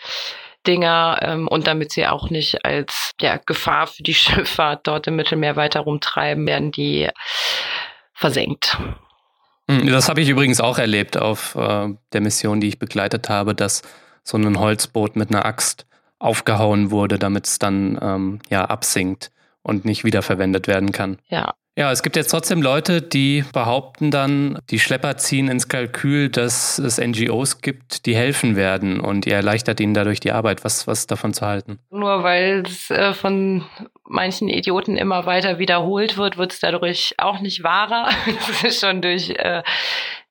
Dinger 0.67 1.19
ähm, 1.21 1.47
und 1.47 1.67
damit 1.67 1.91
sie 1.91 2.07
auch 2.07 2.29
nicht 2.29 2.65
als 2.65 3.11
ja, 3.19 3.37
Gefahr 3.37 3.87
für 3.87 4.03
die 4.03 4.13
Schifffahrt 4.15 4.87
dort 4.87 5.07
im 5.07 5.15
Mittelmeer 5.15 5.55
weiter 5.55 5.81
rumtreiben, 5.81 6.45
werden 6.47 6.71
die 6.71 7.09
versenkt. 8.13 8.77
Hm, 9.69 9.87
das 9.87 10.09
habe 10.09 10.21
ich 10.21 10.29
übrigens 10.29 10.61
auch 10.61 10.77
erlebt 10.77 11.17
auf 11.17 11.55
äh, 11.55 11.89
der 12.13 12.21
Mission, 12.21 12.61
die 12.61 12.67
ich 12.67 12.79
begleitet 12.79 13.29
habe, 13.29 13.55
dass 13.55 13.81
so 14.23 14.37
ein 14.37 14.59
Holzboot 14.59 15.15
mit 15.15 15.29
einer 15.29 15.45
Axt 15.45 15.85
aufgehauen 16.19 16.91
wurde, 16.91 17.19
damit 17.19 17.45
es 17.45 17.59
dann 17.59 17.99
ähm, 18.01 18.39
ja 18.49 18.65
absinkt 18.65 19.31
und 19.61 19.85
nicht 19.85 20.03
wiederverwendet 20.03 20.67
werden 20.67 20.91
kann. 20.91 21.19
Ja, 21.27 21.53
ja, 21.77 21.91
es 21.91 22.03
gibt 22.03 22.15
jetzt 22.15 22.29
trotzdem 22.31 22.61
Leute, 22.61 23.01
die 23.01 23.43
behaupten 23.51 24.09
dann, 24.09 24.57
die 24.69 24.79
Schlepper 24.79 25.17
ziehen 25.17 25.49
ins 25.49 25.67
Kalkül, 25.67 26.29
dass 26.29 26.77
es 26.77 26.99
NGOs 26.99 27.61
gibt, 27.61 28.05
die 28.05 28.15
helfen 28.15 28.55
werden 28.55 29.01
und 29.01 29.25
ihr 29.25 29.35
erleichtert 29.35 29.81
ihnen 29.81 29.93
dadurch 29.93 30.21
die 30.21 30.31
Arbeit. 30.31 30.63
Was, 30.63 30.87
was 30.87 31.05
davon 31.05 31.33
zu 31.33 31.45
halten? 31.45 31.79
Nur 31.89 32.23
weil 32.23 32.63
es 32.65 32.89
äh, 32.89 33.13
von 33.13 33.65
manchen 34.07 34.47
Idioten 34.47 34.95
immer 34.95 35.25
weiter 35.25 35.59
wiederholt 35.59 36.17
wird, 36.17 36.37
wird 36.37 36.53
es 36.53 36.59
dadurch 36.61 37.15
auch 37.17 37.41
nicht 37.41 37.63
wahrer. 37.63 38.09
Es 38.49 38.63
ist 38.63 38.81
schon 38.81 39.01
durch 39.01 39.31
äh, 39.31 39.61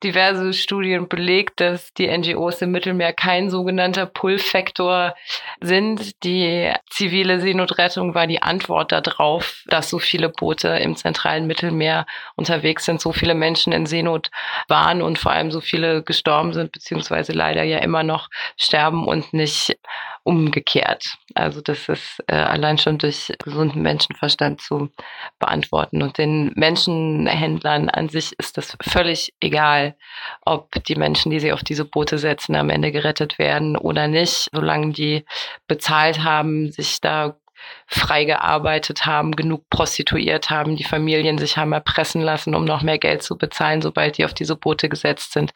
diverse 0.05 0.53
Studien 0.53 1.07
belegt, 1.07 1.59
dass 1.59 1.91
die 1.93 2.07
NGOs 2.07 2.61
im 2.61 2.71
Mittelmeer 2.71 3.11
kein 3.11 3.49
sogenannter 3.49 4.05
Pull-Faktor 4.05 5.15
sind. 5.59 6.23
Die 6.23 6.71
zivile 6.89 7.39
Seenotrettung 7.39 8.13
war 8.13 8.27
die 8.27 8.41
Antwort 8.41 8.91
darauf, 8.91 9.63
dass 9.65 9.89
so 9.89 9.97
viele 9.97 10.29
Boote 10.29 10.69
im 10.69 10.95
zentralen 10.95 11.47
Mittelmeer 11.47 12.05
unterwegs 12.35 12.85
sind, 12.85 13.01
so 13.01 13.11
viele 13.11 13.33
Menschen 13.33 13.73
in 13.73 13.87
Seenot 13.87 14.29
waren 14.67 15.01
und 15.01 15.17
vor 15.17 15.31
allem 15.31 15.51
so 15.51 15.59
viele 15.59 16.03
gestorben 16.03 16.53
sind, 16.53 16.71
beziehungsweise 16.71 17.33
leider 17.33 17.63
ja 17.63 17.79
immer 17.79 18.03
noch 18.03 18.29
sterben 18.57 19.07
und 19.07 19.33
nicht 19.33 19.75
umgekehrt. 20.25 21.05
Also 21.35 21.61
das 21.61 21.87
ist 21.87 22.17
äh, 22.27 22.35
allein 22.35 22.79
schon 22.79 22.97
durch 22.97 23.31
gesunden 23.43 23.83
Menschenverstand 23.83 24.59
zu 24.59 24.89
beantworten. 25.37 26.01
Und 26.01 26.17
den 26.17 26.51
Menschenhändlern 26.55 27.89
an 27.89 28.09
sich 28.09 28.33
ist 28.39 28.57
das 28.57 28.75
völlig 28.81 29.35
egal, 29.39 29.95
ob 30.43 30.83
die 30.85 30.95
Menschen, 30.95 31.29
die 31.29 31.39
sie 31.39 31.53
auf 31.53 31.63
diese 31.63 31.85
Boote 31.85 32.17
setzen, 32.17 32.55
am 32.55 32.71
Ende 32.71 32.91
gerettet 32.91 33.37
werden 33.37 33.77
oder 33.77 34.07
nicht, 34.07 34.49
solange 34.51 34.93
die 34.93 35.25
bezahlt 35.67 36.23
haben, 36.23 36.71
sich 36.71 36.99
da 37.01 37.37
frei 37.85 38.25
gearbeitet 38.25 39.05
haben, 39.05 39.35
genug 39.35 39.69
prostituiert 39.69 40.49
haben, 40.49 40.75
die 40.75 40.83
Familien 40.83 41.37
sich 41.37 41.55
haben 41.57 41.71
erpressen 41.71 42.21
lassen, 42.21 42.55
um 42.55 42.65
noch 42.65 42.81
mehr 42.81 42.97
Geld 42.97 43.21
zu 43.21 43.37
bezahlen, 43.37 43.83
sobald 43.83 44.17
die 44.17 44.25
auf 44.25 44.33
diese 44.33 44.55
Boote 44.55 44.89
gesetzt 44.89 45.33
sind, 45.33 45.53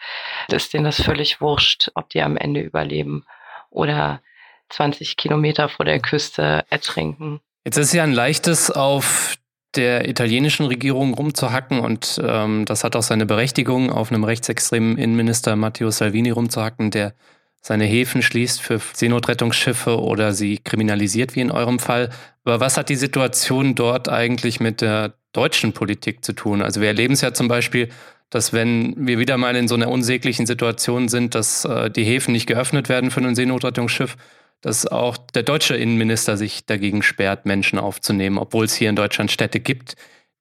ist 0.52 0.74
denen 0.74 0.86
das 0.86 1.02
völlig 1.02 1.42
wurscht, 1.42 1.90
ob 1.96 2.10
die 2.10 2.22
am 2.22 2.38
Ende 2.38 2.62
überleben 2.62 3.26
oder 3.72 4.22
20 4.70 5.18
Kilometer 5.18 5.70
vor 5.70 5.86
der 5.86 6.00
Küste 6.00 6.64
ertrinken. 6.70 7.40
Jetzt 7.66 7.78
ist 7.78 7.94
ja 7.94 8.04
ein 8.04 8.14
leichtes 8.14 8.72
auf 8.72 9.36
der 9.76 10.10
italienischen 10.10 10.66
Regierung 10.66 11.14
rumzuhacken 11.14 11.80
und 11.80 12.20
ähm, 12.24 12.66
das 12.66 12.84
hat 12.84 12.96
auch 12.96 13.04
seine 13.04 13.26
Berechtigung, 13.26 13.92
auf 13.92 14.12
einem 14.12 14.24
rechtsextremen 14.24 14.98
Innenminister 14.98 15.56
Matteo 15.56 15.92
Salvini 15.92 16.32
rumzuhacken, 16.32 16.90
der 16.90 17.14
seine 17.62 17.86
Häfen 17.86 18.22
schließt 18.22 18.62
für 18.62 18.80
Seenotrettungsschiffe 18.94 20.00
oder 20.00 20.34
sie 20.34 20.58
kriminalisiert, 20.58 21.36
wie 21.36 21.42
in 21.42 21.52
eurem 21.52 21.78
Fall. 21.78 22.10
Aber 22.46 22.60
was 22.60 22.78
hat 22.78 22.90
die 22.90 22.96
Situation 22.96 23.76
dort 23.76 24.10
eigentlich 24.10 24.60
mit 24.60 24.82
der 24.82 25.14
deutschen 25.34 25.74
Politik 25.74 26.24
zu 26.24 26.34
tun? 26.34 26.62
Also 26.62 26.82
wir 26.82 26.88
erleben 26.88 27.14
es 27.14 27.22
ja 27.22 27.34
zum 27.34 27.48
Beispiel, 27.48 27.90
dass 28.30 28.54
wenn 28.54 28.96
wir 28.98 29.20
wieder 29.20 29.38
mal 29.38 29.56
in 29.56 29.68
so 29.68 29.76
einer 29.76 29.90
unsäglichen 29.90 30.46
Situation 30.46 31.10
sind, 31.10 31.36
dass 31.36 31.66
äh, 31.66 31.92
die 31.92 32.04
Häfen 32.04 32.32
nicht 32.32 32.48
geöffnet 32.48 32.88
werden 32.88 33.12
für 33.12 33.22
ein 33.22 33.36
Seenotrettungsschiff, 33.36 34.16
dass 34.62 34.86
auch 34.86 35.18
der 35.18 35.44
deutsche 35.44 35.76
Innenminister 35.76 36.38
sich 36.38 36.66
dagegen 36.66 37.02
sperrt, 37.02 37.46
Menschen 37.46 37.80
aufzunehmen, 37.80 38.38
obwohl 38.38 38.66
es 38.66 38.76
hier 38.76 38.90
in 38.90 38.96
Deutschland 38.96 39.32
Städte 39.32 39.60
gibt, 39.60 39.96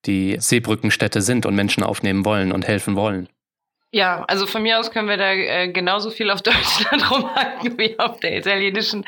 die 0.06 0.36
Seebrückenstädte 0.38 1.22
sind 1.22 1.46
und 1.46 1.54
Menschen 1.54 1.82
aufnehmen 1.82 2.24
wollen 2.24 2.52
und 2.52 2.66
helfen 2.66 2.96
wollen. 2.96 3.28
Ja, 3.90 4.24
also 4.28 4.46
von 4.46 4.62
mir 4.62 4.78
aus 4.78 4.90
können 4.90 5.08
wir 5.08 5.16
da 5.16 5.32
äh, 5.32 5.68
genauso 5.68 6.10
viel 6.10 6.30
auf 6.30 6.42
Deutschland 6.42 7.10
rumhacken 7.10 7.78
wie 7.78 7.98
auf 7.98 8.20
der 8.20 8.36
italienischen. 8.36 9.06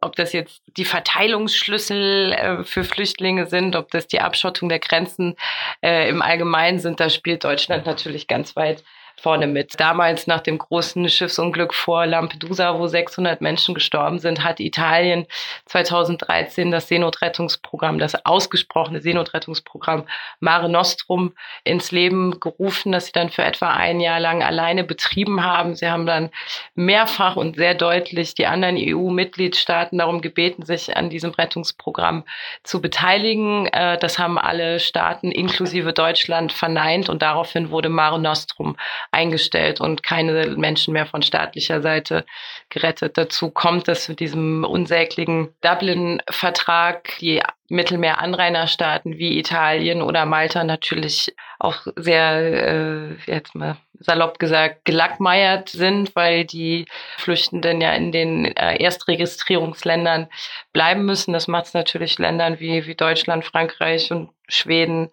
Ob 0.00 0.14
das 0.14 0.32
jetzt 0.32 0.62
die 0.76 0.84
Verteilungsschlüssel 0.84 2.32
äh, 2.32 2.64
für 2.64 2.84
Flüchtlinge 2.84 3.46
sind, 3.46 3.74
ob 3.74 3.90
das 3.90 4.06
die 4.06 4.20
Abschottung 4.20 4.68
der 4.68 4.78
Grenzen 4.78 5.34
äh, 5.82 6.08
im 6.08 6.22
Allgemeinen 6.22 6.78
sind, 6.78 7.00
da 7.00 7.10
spielt 7.10 7.42
Deutschland 7.42 7.84
natürlich 7.84 8.28
ganz 8.28 8.54
weit 8.54 8.84
vorne 9.22 9.46
mit. 9.46 9.78
Damals 9.78 10.26
nach 10.26 10.40
dem 10.40 10.58
großen 10.58 11.08
Schiffsunglück 11.08 11.72
vor 11.74 12.06
Lampedusa, 12.06 12.78
wo 12.78 12.88
600 12.88 13.40
Menschen 13.40 13.74
gestorben 13.74 14.18
sind, 14.18 14.42
hat 14.42 14.58
Italien 14.58 15.26
2013 15.66 16.72
das 16.72 16.88
Seenotrettungsprogramm, 16.88 17.98
das 17.98 18.26
ausgesprochene 18.26 19.00
Seenotrettungsprogramm 19.00 20.04
Mare 20.40 20.68
Nostrum 20.68 21.34
ins 21.62 21.92
Leben 21.92 22.40
gerufen, 22.40 22.90
das 22.90 23.06
sie 23.06 23.12
dann 23.12 23.30
für 23.30 23.44
etwa 23.44 23.70
ein 23.70 24.00
Jahr 24.00 24.18
lang 24.18 24.42
alleine 24.42 24.82
betrieben 24.82 25.44
haben. 25.44 25.76
Sie 25.76 25.88
haben 25.88 26.06
dann 26.06 26.30
mehrfach 26.74 27.36
und 27.36 27.56
sehr 27.56 27.74
deutlich 27.74 28.34
die 28.34 28.46
anderen 28.46 28.76
EU-Mitgliedstaaten 28.76 29.98
darum 29.98 30.20
gebeten, 30.20 30.64
sich 30.64 30.96
an 30.96 31.10
diesem 31.10 31.30
Rettungsprogramm 31.30 32.24
zu 32.64 32.80
beteiligen. 32.80 33.66
Äh, 33.66 33.98
das 33.98 34.18
haben 34.18 34.36
alle 34.36 34.80
Staaten 34.80 35.30
inklusive 35.30 35.92
Deutschland 35.92 36.52
verneint 36.52 37.08
und 37.08 37.22
daraufhin 37.22 37.70
wurde 37.70 37.88
Mare 37.88 38.18
Nostrum 38.18 38.76
eingestellt 39.12 39.80
und 39.80 40.02
keine 40.02 40.46
Menschen 40.56 40.92
mehr 40.92 41.06
von 41.06 41.22
staatlicher 41.22 41.82
Seite 41.82 42.24
gerettet. 42.70 43.18
Dazu 43.18 43.50
kommt, 43.50 43.86
dass 43.86 44.08
mit 44.08 44.20
diesem 44.20 44.64
unsäglichen 44.64 45.54
Dublin-Vertrag 45.60 47.18
die 47.20 47.42
Mittelmeeranrainerstaaten 47.68 49.18
wie 49.18 49.38
Italien 49.38 50.02
oder 50.02 50.26
Malta 50.26 50.64
natürlich 50.64 51.34
auch 51.58 51.86
sehr, 51.96 52.34
äh, 52.36 53.14
jetzt 53.26 53.54
mal 53.54 53.76
salopp 54.00 54.38
gesagt, 54.38 54.84
gelackmeiert 54.84 55.68
sind, 55.68 56.14
weil 56.16 56.44
die 56.44 56.86
Flüchtenden 57.18 57.80
ja 57.80 57.92
in 57.92 58.12
den 58.12 58.44
äh, 58.56 58.82
Erstregistrierungsländern 58.82 60.28
bleiben 60.72 61.04
müssen. 61.04 61.32
Das 61.32 61.48
macht 61.48 61.66
es 61.66 61.74
natürlich 61.74 62.18
Ländern 62.18 62.58
wie, 62.60 62.86
wie 62.86 62.94
Deutschland, 62.94 63.44
Frankreich 63.44 64.10
und 64.10 64.30
Schweden 64.48 65.10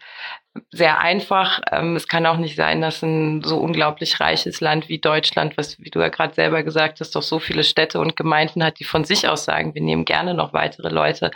sehr 0.71 0.99
einfach. 0.99 1.61
Ähm, 1.71 1.95
es 1.95 2.07
kann 2.07 2.25
auch 2.25 2.37
nicht 2.37 2.55
sein, 2.55 2.81
dass 2.81 3.01
ein 3.03 3.43
so 3.43 3.57
unglaublich 3.57 4.19
reiches 4.19 4.61
Land 4.61 4.89
wie 4.89 4.99
Deutschland, 4.99 5.57
was, 5.57 5.79
wie 5.79 5.89
du 5.89 5.99
ja 5.99 6.09
gerade 6.09 6.33
selber 6.33 6.63
gesagt 6.63 6.99
hast, 6.99 7.15
doch 7.15 7.21
so 7.21 7.39
viele 7.39 7.63
Städte 7.63 7.99
und 7.99 8.15
Gemeinden 8.15 8.63
hat, 8.63 8.79
die 8.79 8.83
von 8.83 9.03
sich 9.03 9.27
aus 9.27 9.45
sagen, 9.45 9.73
wir 9.75 9.81
nehmen 9.81 10.05
gerne 10.05 10.33
noch 10.33 10.53
weitere 10.53 10.89
Leute 10.89 11.31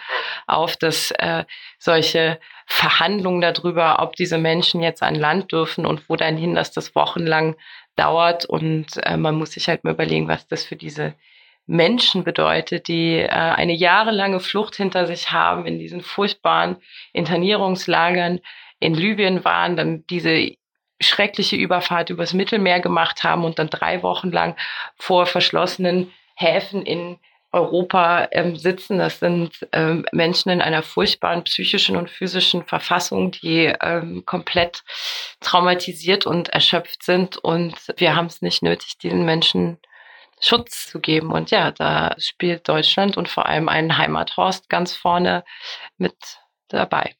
auf, 0.47 0.77
dass 0.77 1.11
äh, 1.11 1.45
solche 1.79 2.39
Verhandlungen 2.65 3.41
darüber, 3.41 4.01
ob 4.01 4.15
diese 4.15 4.37
Menschen 4.37 4.81
jetzt 4.81 5.03
an 5.03 5.15
Land 5.15 5.51
dürfen 5.51 5.85
und 5.85 6.09
wo 6.09 6.15
dann 6.15 6.37
hin, 6.37 6.55
dass 6.55 6.71
das 6.71 6.95
wochenlang 6.95 7.55
dauert. 7.95 8.45
Und 8.45 8.97
äh, 9.03 9.17
man 9.17 9.35
muss 9.35 9.51
sich 9.51 9.67
halt 9.67 9.83
mal 9.83 9.93
überlegen, 9.93 10.27
was 10.27 10.47
das 10.47 10.63
für 10.63 10.75
diese 10.75 11.13
Menschen 11.65 12.23
bedeutet, 12.23 12.87
die 12.87 13.19
äh, 13.19 13.29
eine 13.29 13.73
jahrelange 13.73 14.39
Flucht 14.39 14.75
hinter 14.75 15.07
sich 15.07 15.31
haben 15.31 15.65
in 15.65 15.79
diesen 15.79 16.01
furchtbaren 16.01 16.77
Internierungslagern 17.13 18.41
in 18.83 18.93
Libyen 18.93 19.45
waren, 19.45 19.77
dann 19.77 20.05
diese 20.07 20.51
schreckliche 21.01 21.55
Überfahrt 21.55 22.09
übers 22.09 22.33
Mittelmeer 22.33 22.79
gemacht 22.79 23.23
haben 23.23 23.43
und 23.43 23.59
dann 23.59 23.69
drei 23.69 24.03
Wochen 24.03 24.31
lang 24.31 24.55
vor 24.97 25.25
verschlossenen 25.25 26.11
Häfen 26.35 26.85
in 26.85 27.17
Europa 27.51 28.27
ähm, 28.31 28.55
sitzen. 28.55 28.97
Das 28.97 29.19
sind 29.19 29.67
ähm, 29.71 30.05
Menschen 30.11 30.49
in 30.49 30.61
einer 30.61 30.81
furchtbaren 30.81 31.43
psychischen 31.43 31.95
und 31.95 32.09
physischen 32.09 32.65
Verfassung, 32.65 33.31
die 33.31 33.73
ähm, 33.81 34.23
komplett 34.25 34.83
traumatisiert 35.39 36.25
und 36.25 36.49
erschöpft 36.49 37.03
sind. 37.03 37.37
Und 37.37 37.75
wir 37.97 38.15
haben 38.15 38.25
es 38.25 38.41
nicht 38.41 38.63
nötig, 38.63 38.97
diesen 38.97 39.23
Menschen 39.23 39.77
Schutz 40.39 40.89
zu 40.89 40.99
geben. 40.99 41.31
Und 41.31 41.51
ja, 41.51 41.71
da 41.71 42.15
spielt 42.17 42.67
Deutschland 42.67 43.17
und 43.17 43.29
vor 43.29 43.45
allem 43.45 43.69
ein 43.69 43.97
Heimathorst 43.97 44.67
ganz 44.67 44.95
vorne 44.95 45.43
mit 45.97 46.15
dabei. 46.69 47.15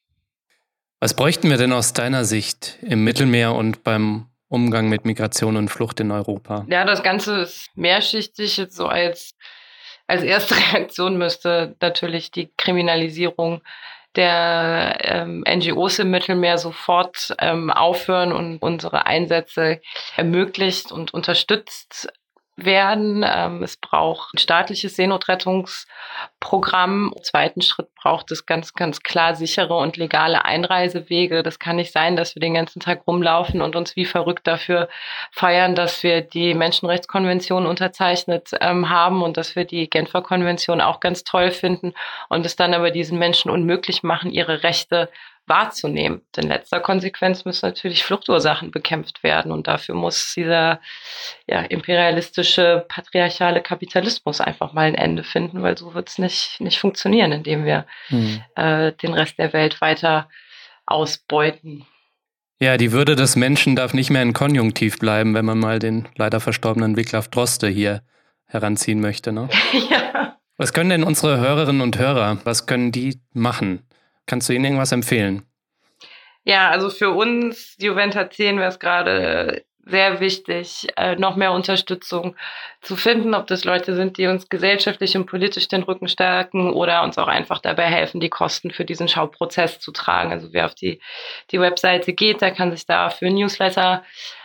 Was 1.04 1.12
bräuchten 1.12 1.50
wir 1.50 1.58
denn 1.58 1.74
aus 1.74 1.92
deiner 1.92 2.24
Sicht 2.24 2.78
im 2.80 3.04
Mittelmeer 3.04 3.54
und 3.54 3.84
beim 3.84 4.30
Umgang 4.48 4.88
mit 4.88 5.04
Migration 5.04 5.58
und 5.58 5.68
Flucht 5.68 6.00
in 6.00 6.10
Europa? 6.10 6.64
Ja, 6.70 6.86
das 6.86 7.02
Ganze 7.02 7.42
ist 7.42 7.68
mehrschichtig. 7.74 8.56
Jetzt 8.56 8.74
so 8.74 8.86
als 8.86 9.34
als 10.06 10.22
erste 10.22 10.54
Reaktion 10.72 11.18
müsste 11.18 11.76
natürlich 11.82 12.30
die 12.30 12.50
Kriminalisierung 12.56 13.60
der 14.16 14.96
ähm, 15.02 15.44
NGOs 15.46 15.98
im 15.98 16.10
Mittelmeer 16.10 16.56
sofort 16.56 17.36
ähm, 17.38 17.70
aufhören 17.70 18.32
und 18.32 18.62
unsere 18.62 19.04
Einsätze 19.04 19.82
ermöglicht 20.16 20.90
und 20.90 21.12
unterstützt 21.12 22.08
werden. 22.56 23.24
Ähm, 23.26 23.62
es 23.62 23.76
braucht 23.76 24.34
ein 24.34 24.38
staatliches 24.38 24.96
Seenotrettungsprogramm. 24.96 27.12
Im 27.16 27.22
zweiten 27.22 27.62
Schritt 27.62 27.94
braucht 27.94 28.30
es 28.30 28.46
ganz, 28.46 28.74
ganz 28.74 29.02
klar 29.02 29.34
sichere 29.34 29.76
und 29.76 29.96
legale 29.96 30.44
Einreisewege. 30.44 31.42
Das 31.42 31.58
kann 31.58 31.76
nicht 31.76 31.92
sein, 31.92 32.16
dass 32.16 32.34
wir 32.34 32.40
den 32.40 32.54
ganzen 32.54 32.80
Tag 32.80 33.06
rumlaufen 33.06 33.62
und 33.62 33.76
uns 33.76 33.96
wie 33.96 34.04
verrückt 34.04 34.46
dafür 34.46 34.88
feiern, 35.32 35.74
dass 35.74 36.02
wir 36.02 36.20
die 36.20 36.54
Menschenrechtskonvention 36.54 37.66
unterzeichnet 37.66 38.50
ähm, 38.60 38.88
haben 38.88 39.22
und 39.22 39.36
dass 39.36 39.56
wir 39.56 39.64
die 39.64 39.90
Genfer 39.90 40.22
Konvention 40.22 40.80
auch 40.80 41.00
ganz 41.00 41.24
toll 41.24 41.50
finden 41.50 41.94
und 42.28 42.46
es 42.46 42.56
dann 42.56 42.74
aber 42.74 42.90
diesen 42.90 43.18
Menschen 43.18 43.50
unmöglich 43.50 44.02
machen, 44.02 44.30
ihre 44.30 44.62
Rechte 44.62 45.10
wahrzunehmen. 45.46 46.22
In 46.36 46.48
letzter 46.48 46.80
Konsequenz 46.80 47.44
müssen 47.44 47.66
natürlich 47.66 48.04
Fluchtursachen 48.04 48.70
bekämpft 48.70 49.22
werden 49.22 49.52
und 49.52 49.66
dafür 49.66 49.94
muss 49.94 50.32
dieser 50.34 50.80
ja, 51.46 51.60
imperialistische, 51.60 52.86
patriarchale 52.88 53.60
Kapitalismus 53.60 54.40
einfach 54.40 54.72
mal 54.72 54.86
ein 54.86 54.94
Ende 54.94 55.24
finden, 55.24 55.62
weil 55.62 55.76
so 55.76 55.94
wird 55.94 56.08
es 56.08 56.18
nicht, 56.18 56.60
nicht 56.60 56.78
funktionieren, 56.78 57.32
indem 57.32 57.64
wir 57.64 57.86
hm. 58.08 58.42
äh, 58.56 58.92
den 58.92 59.14
Rest 59.14 59.38
der 59.38 59.52
Welt 59.52 59.80
weiter 59.80 60.28
ausbeuten. 60.86 61.86
Ja, 62.60 62.76
die 62.76 62.92
Würde 62.92 63.16
des 63.16 63.36
Menschen 63.36 63.76
darf 63.76 63.94
nicht 63.94 64.10
mehr 64.10 64.22
in 64.22 64.32
Konjunktiv 64.32 64.98
bleiben, 64.98 65.34
wenn 65.34 65.44
man 65.44 65.58
mal 65.58 65.78
den 65.78 66.08
leider 66.16 66.40
verstorbenen 66.40 66.96
Wiglaf 66.96 67.28
Droste 67.28 67.68
hier 67.68 68.02
heranziehen 68.46 69.00
möchte. 69.00 69.32
Ne? 69.32 69.48
ja. 69.90 70.36
Was 70.56 70.72
können 70.72 70.90
denn 70.90 71.02
unsere 71.02 71.38
Hörerinnen 71.38 71.82
und 71.82 71.98
Hörer, 71.98 72.38
was 72.44 72.66
können 72.66 72.92
die 72.92 73.20
machen? 73.32 73.82
Kannst 74.26 74.48
du 74.48 74.52
ihnen 74.52 74.64
irgendwas 74.64 74.92
empfehlen? 74.92 75.46
Ja, 76.44 76.70
also 76.70 76.90
für 76.90 77.10
uns, 77.10 77.76
Juventa 77.78 78.28
10, 78.28 78.58
wäre 78.58 78.68
es 78.68 78.78
gerade 78.78 79.64
sehr 79.86 80.20
wichtig, 80.20 80.88
äh, 80.96 81.16
noch 81.16 81.36
mehr 81.36 81.52
Unterstützung 81.52 82.36
zu 82.80 82.96
finden, 82.96 83.34
ob 83.34 83.46
das 83.46 83.64
Leute 83.64 83.94
sind, 83.94 84.16
die 84.16 84.26
uns 84.26 84.48
gesellschaftlich 84.48 85.16
und 85.16 85.26
politisch 85.26 85.68
den 85.68 85.82
Rücken 85.82 86.08
stärken 86.08 86.72
oder 86.72 87.02
uns 87.02 87.18
auch 87.18 87.28
einfach 87.28 87.58
dabei 87.58 87.84
helfen, 87.84 88.20
die 88.20 88.30
Kosten 88.30 88.70
für 88.70 88.84
diesen 88.84 89.08
Schauprozess 89.08 89.80
zu 89.80 89.92
tragen. 89.92 90.32
Also 90.32 90.52
wer 90.52 90.66
auf 90.66 90.74
die, 90.74 91.00
die 91.50 91.60
Webseite 91.60 92.14
geht, 92.14 92.40
der 92.40 92.52
kann 92.52 92.70
sich 92.70 92.86
da 92.86 93.10
für 93.10 93.30
Newsletter 93.30 94.04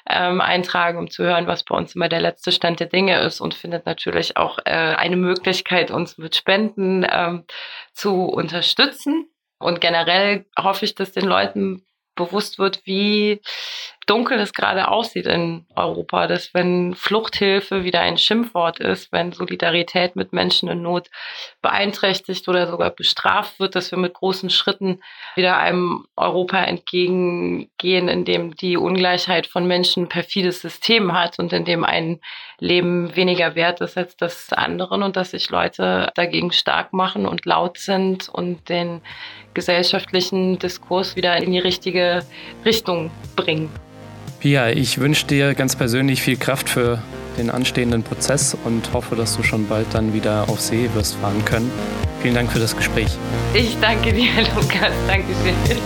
ähm, 0.09 0.41
eintragen, 0.41 0.97
um 0.97 1.09
zu 1.09 1.23
hören, 1.23 1.47
was 1.47 1.63
bei 1.63 1.75
uns 1.75 1.95
immer 1.95 2.09
der 2.09 2.21
letzte 2.21 2.51
Stand 2.51 2.79
der 2.79 2.87
Dinge 2.87 3.19
ist 3.19 3.39
und 3.39 3.53
findet 3.53 3.85
natürlich 3.85 4.35
auch 4.35 4.59
äh, 4.65 4.71
eine 4.71 5.15
Möglichkeit, 5.15 5.91
uns 5.91 6.17
mit 6.17 6.35
Spenden 6.35 7.05
ähm, 7.09 7.45
zu 7.93 8.25
unterstützen. 8.25 9.29
Und 9.59 9.81
generell 9.81 10.45
hoffe 10.57 10.85
ich, 10.85 10.95
dass 10.95 11.11
den 11.11 11.25
Leuten 11.25 11.85
bewusst 12.15 12.59
wird, 12.59 12.81
wie 12.85 13.41
dunkel 14.09 14.39
es 14.39 14.53
gerade 14.53 14.87
aussieht 14.87 15.27
in 15.27 15.65
Europa, 15.75 16.25
dass 16.25 16.53
wenn 16.53 16.95
Fluchthilfe 16.95 17.83
wieder 17.83 18.01
ein 18.01 18.17
Schimpfwort 18.17 18.79
ist, 18.79 19.11
wenn 19.11 19.31
Solidarität 19.31 20.15
mit 20.15 20.33
Menschen 20.33 20.67
in 20.67 20.81
Not 20.81 21.09
beeinträchtigt 21.61 22.47
oder 22.47 22.67
sogar 22.67 22.89
bestraft 22.89 23.59
wird, 23.59 23.75
dass 23.75 23.91
wir 23.91 23.99
mit 23.99 24.15
großen 24.15 24.49
Schritten 24.49 24.99
wieder 25.35 25.57
einem 25.57 26.07
Europa 26.15 26.57
entgegengehen, 26.57 28.07
in 28.07 28.25
dem 28.25 28.55
die 28.55 28.77
Ungleichheit 28.77 29.45
von 29.45 29.67
Menschen 29.67 30.09
perfides 30.09 30.61
System 30.61 31.13
hat 31.13 31.37
und 31.37 31.53
in 31.53 31.65
dem 31.65 31.83
ein 31.83 32.19
Leben 32.57 33.15
weniger 33.15 33.55
wert 33.55 33.79
ist 33.81 33.97
als 33.97 34.17
das 34.17 34.51
anderen 34.53 35.03
und 35.03 35.15
dass 35.17 35.31
sich 35.31 35.49
Leute 35.49 36.11
dagegen 36.15 36.51
stark 36.51 36.93
machen 36.93 37.27
und 37.27 37.45
laut 37.45 37.77
sind 37.77 38.27
und 38.27 38.69
den 38.69 39.01
gesellschaftlichen 39.53 40.57
Diskurs 40.57 41.15
wieder 41.15 41.37
in 41.37 41.51
die 41.51 41.59
richtige 41.59 42.25
Richtung 42.65 43.11
bringen. 43.35 43.69
Pia, 44.39 44.69
ich 44.69 44.99
wünsche 44.99 45.25
dir 45.27 45.53
ganz 45.53 45.75
persönlich 45.75 46.21
viel 46.21 46.37
Kraft 46.37 46.69
für 46.69 46.99
den 47.37 47.49
anstehenden 47.49 48.03
Prozess 48.03 48.55
und 48.63 48.93
hoffe, 48.93 49.17
dass 49.17 49.35
du 49.35 49.43
schon 49.43 49.67
bald 49.67 49.87
dann 49.93 50.13
wieder 50.13 50.47
auf 50.47 50.61
See 50.61 50.89
wirst 50.93 51.15
fahren 51.15 51.43
können. 51.43 51.69
Vielen 52.21 52.35
Dank 52.35 52.51
für 52.51 52.59
das 52.59 52.75
Gespräch. 52.75 53.09
Ich 53.53 53.77
danke 53.81 54.13
dir, 54.13 54.29
Lukas. 54.55 54.93
Dankeschön. 55.07 55.79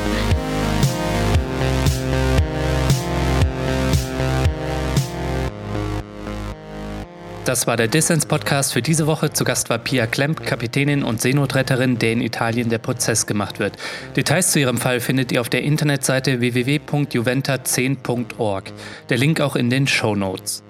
Das 7.46 7.68
war 7.68 7.76
der 7.76 7.90
Dissens-Podcast 7.90 8.72
für 8.72 8.82
diese 8.82 9.06
Woche. 9.06 9.34
Zu 9.34 9.44
Gast 9.44 9.70
war 9.70 9.78
Pia 9.78 10.08
Klemp, 10.08 10.46
Kapitänin 10.46 11.04
und 11.04 11.20
Seenotretterin, 11.20 12.00
der 12.00 12.14
in 12.14 12.22
Italien 12.22 12.70
der 12.70 12.78
Prozess 12.78 13.26
gemacht 13.26 13.60
wird. 13.60 13.76
Details 14.16 14.54
zu 14.54 14.62
ihrem 14.62 14.78
Fall 14.78 15.02
findet 15.02 15.34
ihr 15.34 15.42
auf 15.42 15.50
der 15.50 15.64
Internetseite 15.64 16.40
www.juventa10.org. 16.40 18.72
Der 19.10 19.18
Link 19.18 19.42
auch 19.42 19.58
in 19.58 19.70
den 19.70 19.88
Show 19.88 20.16
Notes. 20.16 20.64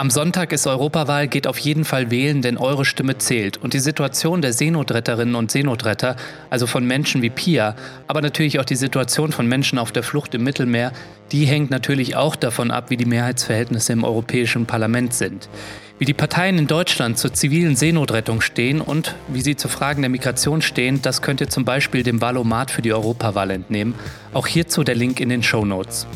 Am 0.00 0.10
Sonntag 0.10 0.52
ist 0.52 0.68
Europawahl, 0.68 1.26
geht 1.26 1.48
auf 1.48 1.58
jeden 1.58 1.84
Fall 1.84 2.12
wählen, 2.12 2.40
denn 2.40 2.56
eure 2.56 2.84
Stimme 2.84 3.18
zählt. 3.18 3.56
Und 3.56 3.74
die 3.74 3.80
Situation 3.80 4.40
der 4.40 4.52
Seenotretterinnen 4.52 5.34
und 5.34 5.50
Seenotretter, 5.50 6.14
also 6.50 6.68
von 6.68 6.86
Menschen 6.86 7.20
wie 7.20 7.30
Pia, 7.30 7.74
aber 8.06 8.20
natürlich 8.20 8.60
auch 8.60 8.64
die 8.64 8.76
Situation 8.76 9.32
von 9.32 9.48
Menschen 9.48 9.76
auf 9.76 9.90
der 9.90 10.04
Flucht 10.04 10.36
im 10.36 10.44
Mittelmeer, 10.44 10.92
die 11.32 11.46
hängt 11.46 11.72
natürlich 11.72 12.14
auch 12.14 12.36
davon 12.36 12.70
ab, 12.70 12.90
wie 12.90 12.96
die 12.96 13.06
Mehrheitsverhältnisse 13.06 13.92
im 13.92 14.04
Europäischen 14.04 14.66
Parlament 14.66 15.14
sind. 15.14 15.48
Wie 15.98 16.04
die 16.04 16.14
Parteien 16.14 16.58
in 16.58 16.68
Deutschland 16.68 17.18
zur 17.18 17.32
zivilen 17.32 17.74
Seenotrettung 17.74 18.40
stehen 18.40 18.80
und 18.80 19.16
wie 19.26 19.40
sie 19.40 19.56
zu 19.56 19.66
Fragen 19.66 20.02
der 20.02 20.10
Migration 20.10 20.62
stehen, 20.62 21.02
das 21.02 21.22
könnt 21.22 21.40
ihr 21.40 21.48
zum 21.48 21.64
Beispiel 21.64 22.04
dem 22.04 22.20
Wahlomat 22.20 22.70
für 22.70 22.82
die 22.82 22.92
Europawahl 22.92 23.50
entnehmen. 23.50 23.94
Auch 24.32 24.46
hierzu 24.46 24.84
der 24.84 24.94
Link 24.94 25.18
in 25.18 25.28
den 25.28 25.42
Show 25.42 25.64
Notes. 25.64 26.06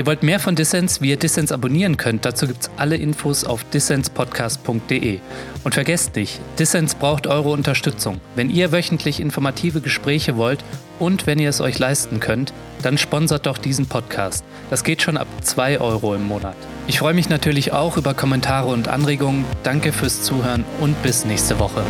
Ihr 0.00 0.06
wollt 0.06 0.22
mehr 0.22 0.40
von 0.40 0.54
Dissens, 0.54 1.02
wie 1.02 1.10
ihr 1.10 1.18
Dissens 1.18 1.52
abonnieren 1.52 1.98
könnt, 1.98 2.24
dazu 2.24 2.46
gibt 2.46 2.62
es 2.62 2.70
alle 2.78 2.96
Infos 2.96 3.44
auf 3.44 3.64
dissenspodcast.de. 3.64 5.18
Und 5.62 5.74
vergesst 5.74 6.16
nicht, 6.16 6.40
Dissens 6.58 6.94
braucht 6.94 7.26
eure 7.26 7.50
Unterstützung. 7.50 8.18
Wenn 8.34 8.48
ihr 8.48 8.72
wöchentlich 8.72 9.20
informative 9.20 9.82
Gespräche 9.82 10.38
wollt 10.38 10.64
und 10.98 11.26
wenn 11.26 11.38
ihr 11.38 11.50
es 11.50 11.60
euch 11.60 11.78
leisten 11.78 12.18
könnt, 12.18 12.54
dann 12.80 12.96
sponsert 12.96 13.44
doch 13.44 13.58
diesen 13.58 13.88
Podcast. 13.88 14.42
Das 14.70 14.84
geht 14.84 15.02
schon 15.02 15.18
ab 15.18 15.28
2 15.42 15.82
Euro 15.82 16.14
im 16.14 16.26
Monat. 16.26 16.56
Ich 16.86 17.00
freue 17.00 17.12
mich 17.12 17.28
natürlich 17.28 17.74
auch 17.74 17.98
über 17.98 18.14
Kommentare 18.14 18.68
und 18.68 18.88
Anregungen. 18.88 19.44
Danke 19.64 19.92
fürs 19.92 20.22
Zuhören 20.22 20.64
und 20.80 21.02
bis 21.02 21.26
nächste 21.26 21.58
Woche. 21.58 21.84